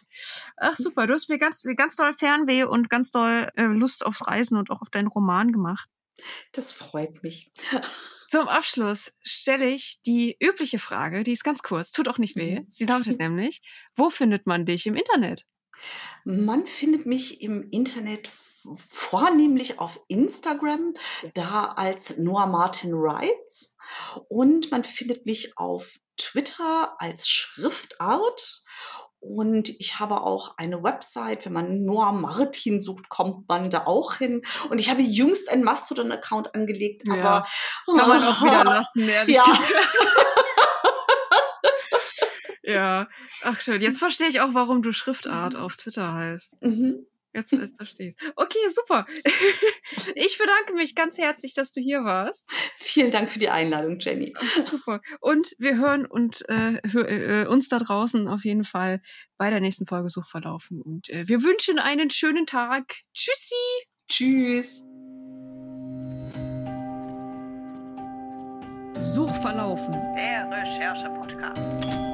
Ach 0.56 0.76
super, 0.76 1.06
du 1.06 1.14
hast 1.14 1.28
mir 1.28 1.38
ganz, 1.38 1.64
ganz 1.76 1.96
doll 1.96 2.14
Fernweh 2.18 2.64
und 2.64 2.90
ganz 2.90 3.10
doll 3.10 3.50
äh, 3.56 3.64
Lust 3.64 4.04
aufs 4.04 4.26
Reisen 4.26 4.58
und 4.58 4.70
auch 4.70 4.82
auf 4.82 4.90
deinen 4.90 5.08
Roman 5.08 5.52
gemacht. 5.52 5.88
Das 6.52 6.72
freut 6.72 7.22
mich. 7.22 7.52
Zum 8.28 8.46
Abschluss 8.46 9.16
stelle 9.22 9.70
ich 9.70 10.02
die 10.04 10.36
übliche 10.38 10.78
Frage, 10.78 11.24
die 11.24 11.32
ist 11.32 11.44
ganz 11.44 11.62
kurz, 11.62 11.92
tut 11.92 12.08
auch 12.08 12.18
nicht 12.18 12.36
weh. 12.36 12.60
Mhm. 12.60 12.66
Sie 12.68 12.84
lautet 12.84 13.18
nämlich, 13.18 13.62
wo 13.96 14.10
findet 14.10 14.46
man 14.46 14.66
dich 14.66 14.86
im 14.86 14.94
Internet? 14.94 15.46
Man 16.24 16.66
findet 16.66 17.06
mich 17.06 17.40
im 17.40 17.70
Internet 17.70 18.28
vornehmlich 18.88 19.78
auf 19.78 20.00
Instagram, 20.08 20.94
yes. 21.22 21.34
da 21.34 21.72
als 21.76 22.16
Noah 22.18 22.46
Martin 22.46 22.92
Writes. 22.92 23.74
Und 24.28 24.70
man 24.70 24.84
findet 24.84 25.26
mich 25.26 25.56
auf 25.56 25.98
Twitter 26.16 26.96
als 26.98 27.28
Schriftart 27.28 28.62
und 29.20 29.68
ich 29.68 29.98
habe 29.98 30.20
auch 30.22 30.56
eine 30.58 30.82
Website, 30.82 31.44
wenn 31.44 31.52
man 31.52 31.84
Noah 31.84 32.12
Martin 32.12 32.80
sucht, 32.80 33.08
kommt 33.08 33.48
man 33.48 33.68
da 33.68 33.84
auch 33.86 34.14
hin. 34.14 34.42
Und 34.70 34.80
ich 34.80 34.90
habe 34.90 35.02
jüngst 35.02 35.48
einen 35.48 35.64
Mastodon-Account 35.64 36.54
angelegt, 36.54 37.02
ja, 37.06 37.14
aber. 37.14 37.48
Kann 37.86 38.08
man 38.08 38.24
auch 38.24 38.40
wieder 38.40 38.64
lassen, 38.64 39.08
ehrlich 39.08 39.36
ja. 39.36 39.44
ja, 42.62 43.08
ach 43.42 43.60
schön. 43.60 43.82
Jetzt 43.82 43.98
verstehe 43.98 44.28
ich 44.28 44.40
auch, 44.40 44.54
warum 44.54 44.82
du 44.82 44.92
Schriftart 44.92 45.54
mhm. 45.54 45.60
auf 45.60 45.76
Twitter 45.76 46.14
heißt. 46.14 46.62
Mhm. 46.62 47.06
Jetzt, 47.34 47.52
jetzt 47.52 47.76
verstehe 47.76 48.08
ich 48.08 48.16
Okay, 48.36 48.58
super. 48.70 49.06
Ich 50.14 50.38
bedanke 50.38 50.74
mich 50.74 50.94
ganz 50.94 51.18
herzlich, 51.18 51.54
dass 51.54 51.72
du 51.72 51.80
hier 51.80 52.04
warst. 52.04 52.50
Vielen 52.76 53.10
Dank 53.10 53.30
für 53.30 53.38
die 53.38 53.48
Einladung, 53.48 53.98
Jenny. 53.98 54.34
Super. 54.56 55.00
Und 55.20 55.54
wir 55.58 55.76
hören 55.76 56.06
und 56.06 56.48
äh, 56.48 56.80
hör, 56.90 57.08
äh, 57.08 57.46
uns 57.46 57.68
da 57.68 57.78
draußen 57.78 58.28
auf 58.28 58.44
jeden 58.44 58.64
Fall 58.64 59.00
bei 59.36 59.50
der 59.50 59.60
nächsten 59.60 59.86
Folge 59.86 60.10
Suchverlaufen. 60.10 60.82
Und 60.82 61.08
äh, 61.08 61.26
wir 61.28 61.42
wünschen 61.42 61.78
einen 61.78 62.10
schönen 62.10 62.46
Tag. 62.46 62.96
Tschüssi. 63.14 63.54
Tschüss. 64.08 64.82
Suchverlaufen. 68.98 69.94
Der 70.14 70.50
Recherche-Podcast. 70.50 72.07